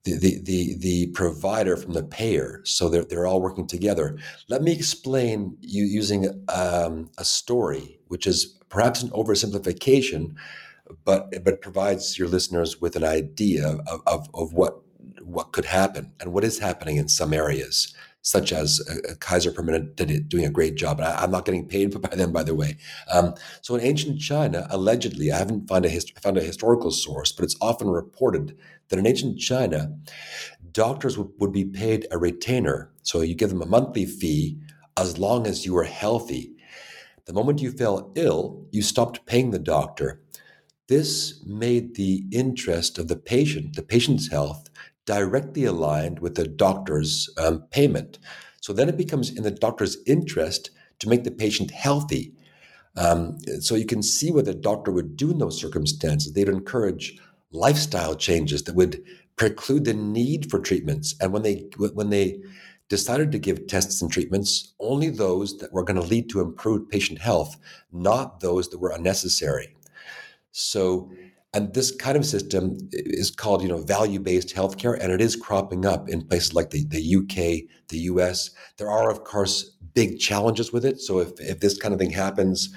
the, 0.03 0.39
the, 0.39 0.75
the, 0.77 1.07
provider 1.07 1.77
from 1.77 1.93
the 1.93 2.03
payer. 2.03 2.61
So 2.65 2.89
they're, 2.89 3.05
they're 3.05 3.25
all 3.25 3.41
working 3.41 3.67
together. 3.67 4.17
Let 4.49 4.61
me 4.61 4.73
explain 4.73 5.57
you 5.61 5.85
using 5.85 6.43
um, 6.49 7.09
a 7.17 7.23
story, 7.23 7.99
which 8.07 8.27
is 8.27 8.45
perhaps 8.69 9.01
an 9.01 9.09
oversimplification, 9.11 10.35
but, 11.05 11.43
but 11.43 11.61
provides 11.61 12.19
your 12.19 12.27
listeners 12.27 12.81
with 12.81 12.95
an 12.95 13.03
idea 13.03 13.77
of, 13.87 14.01
of, 14.05 14.27
of 14.33 14.53
what 14.53 14.83
what 15.21 15.51
could 15.51 15.65
happen 15.65 16.11
and 16.19 16.33
what 16.33 16.43
is 16.43 16.59
happening 16.59 16.97
in 16.97 17.07
some 17.07 17.33
areas, 17.33 17.93
such 18.23 18.51
as 18.51 18.81
uh, 18.89 19.15
Kaiser 19.19 19.51
Permanente 19.51 20.27
doing 20.27 20.45
a 20.45 20.49
great 20.49 20.75
job. 20.75 20.99
And 20.99 21.07
I, 21.07 21.23
am 21.23 21.31
not 21.31 21.45
getting 21.45 21.67
paid 21.67 22.01
by 22.01 22.15
them, 22.15 22.31
by 22.31 22.43
the 22.43 22.55
way. 22.55 22.77
Um, 23.11 23.35
so 23.61 23.75
in 23.75 23.81
ancient 23.81 24.19
China, 24.19 24.65
allegedly, 24.71 25.31
I 25.31 25.37
haven't 25.37 25.67
found 25.67 25.85
a, 25.85 25.89
hist- 25.89 26.17
found 26.19 26.37
a 26.37 26.41
historical 26.41 26.89
source, 26.89 27.31
but 27.31 27.43
it's 27.43 27.57
often 27.61 27.89
reported 27.89 28.57
that 28.89 28.97
in 28.97 29.05
ancient 29.05 29.39
China, 29.39 29.95
doctors 30.71 31.17
would, 31.17 31.29
would 31.39 31.51
be 31.51 31.65
paid 31.65 32.07
a 32.11 32.17
retainer. 32.17 32.89
So 33.03 33.21
you 33.21 33.35
give 33.35 33.49
them 33.49 33.61
a 33.61 33.67
monthly 33.67 34.05
fee 34.05 34.57
as 34.97 35.17
long 35.17 35.45
as 35.45 35.65
you 35.65 35.73
were 35.73 35.83
healthy. 35.83 36.55
The 37.25 37.33
moment 37.33 37.61
you 37.61 37.71
fell 37.71 38.11
ill, 38.15 38.65
you 38.71 38.81
stopped 38.81 39.25
paying 39.25 39.51
the 39.51 39.59
doctor. 39.59 40.21
This 40.87 41.41
made 41.45 41.95
the 41.95 42.25
interest 42.31 42.97
of 42.97 43.07
the 43.07 43.15
patient, 43.15 43.75
the 43.75 43.81
patient's 43.81 44.29
health, 44.29 44.69
directly 45.05 45.65
aligned 45.65 46.19
with 46.19 46.35
the 46.35 46.47
doctor's 46.47 47.29
um, 47.37 47.63
payment. 47.71 48.19
So 48.61 48.73
then 48.73 48.89
it 48.89 48.97
becomes 48.97 49.29
in 49.29 49.43
the 49.43 49.51
doctor's 49.51 49.97
interest 50.05 50.71
to 50.99 51.09
make 51.09 51.23
the 51.23 51.31
patient 51.31 51.71
healthy. 51.71 52.33
Um, 52.95 53.39
so 53.59 53.75
you 53.75 53.85
can 53.85 54.03
see 54.03 54.31
what 54.31 54.45
the 54.45 54.53
doctor 54.53 54.91
would 54.91 55.17
do 55.17 55.31
in 55.31 55.39
those 55.39 55.59
circumstances. 55.59 56.31
They'd 56.31 56.47
encourage 56.47 57.17
lifestyle 57.51 58.15
changes 58.15 58.63
that 58.63 58.75
would 58.75 59.03
preclude 59.35 59.85
the 59.85 59.93
need 59.93 60.49
for 60.49 60.59
treatments. 60.59 61.15
And 61.19 61.33
when 61.33 61.41
they 61.41 61.67
when 61.77 62.09
they 62.09 62.41
decided 62.89 63.31
to 63.31 63.39
give 63.39 63.67
tests 63.67 64.01
and 64.01 64.11
treatments, 64.11 64.73
only 64.79 65.09
those 65.09 65.57
that 65.57 65.73
were 65.73 65.83
going 65.83 65.99
to 65.99 66.07
lead 66.07 66.29
to 66.29 66.41
improved 66.41 66.89
patient 66.89 67.19
health, 67.19 67.57
not 67.91 68.39
those 68.39 68.69
that 68.69 68.79
were 68.79 68.91
unnecessary. 68.91 69.75
So 70.51 71.11
and 71.53 71.73
this 71.73 71.91
kind 71.91 72.17
of 72.17 72.25
system 72.25 72.77
is 72.91 73.29
called, 73.29 73.61
you 73.61 73.67
know, 73.67 73.77
value-based 73.77 74.55
healthcare, 74.55 74.97
and 74.99 75.11
it 75.11 75.21
is 75.21 75.35
cropping 75.35 75.85
up 75.85 76.09
in 76.09 76.25
places 76.25 76.53
like 76.53 76.71
the, 76.71 76.83
the 76.85 77.15
UK, 77.15 77.69
the 77.89 77.99
US. 78.09 78.49
There 78.77 78.89
are, 78.89 79.11
of 79.11 79.23
course, 79.23 79.71
big 79.93 80.19
challenges 80.19 80.73
with 80.73 80.83
it. 80.83 80.99
So 80.99 81.19
if, 81.19 81.39
if 81.39 81.59
this 81.59 81.77
kind 81.77 81.93
of 81.93 81.99
thing 81.99 82.09
happens, 82.09 82.73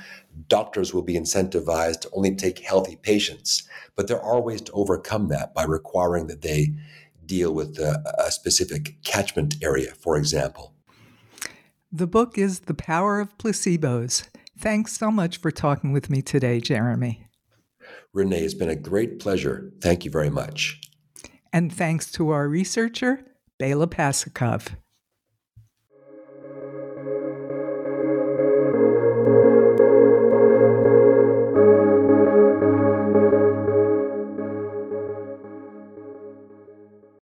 doctors 0.48 0.92
will 0.92 1.02
be 1.02 1.14
incentivized 1.14 2.00
to 2.02 2.10
only 2.12 2.34
take 2.34 2.58
healthy 2.58 2.96
patients. 2.96 3.66
But 3.94 4.08
there 4.08 4.20
are 4.20 4.42
ways 4.42 4.60
to 4.62 4.72
overcome 4.72 5.28
that 5.28 5.54
by 5.54 5.64
requiring 5.64 6.26
that 6.26 6.42
they 6.42 6.74
deal 7.24 7.54
with 7.54 7.78
a, 7.78 8.02
a 8.18 8.30
specific 8.30 9.02
catchment 9.02 9.56
area, 9.62 9.92
for 9.94 10.18
example. 10.18 10.74
The 11.90 12.06
book 12.06 12.36
is 12.36 12.60
The 12.60 12.74
Power 12.74 13.20
of 13.20 13.36
Placebos. 13.38 14.28
Thanks 14.58 14.92
so 14.98 15.10
much 15.10 15.38
for 15.38 15.50
talking 15.50 15.92
with 15.92 16.10
me 16.10 16.20
today, 16.20 16.60
Jeremy. 16.60 17.25
Renee, 18.16 18.40
it's 18.44 18.54
been 18.54 18.70
a 18.70 18.76
great 18.76 19.18
pleasure. 19.20 19.70
Thank 19.82 20.04
you 20.04 20.10
very 20.10 20.30
much. 20.30 20.80
And 21.52 21.72
thanks 21.72 22.10
to 22.12 22.30
our 22.30 22.48
researcher, 22.48 23.24
Bela 23.58 23.86
Pasikov. 23.86 24.68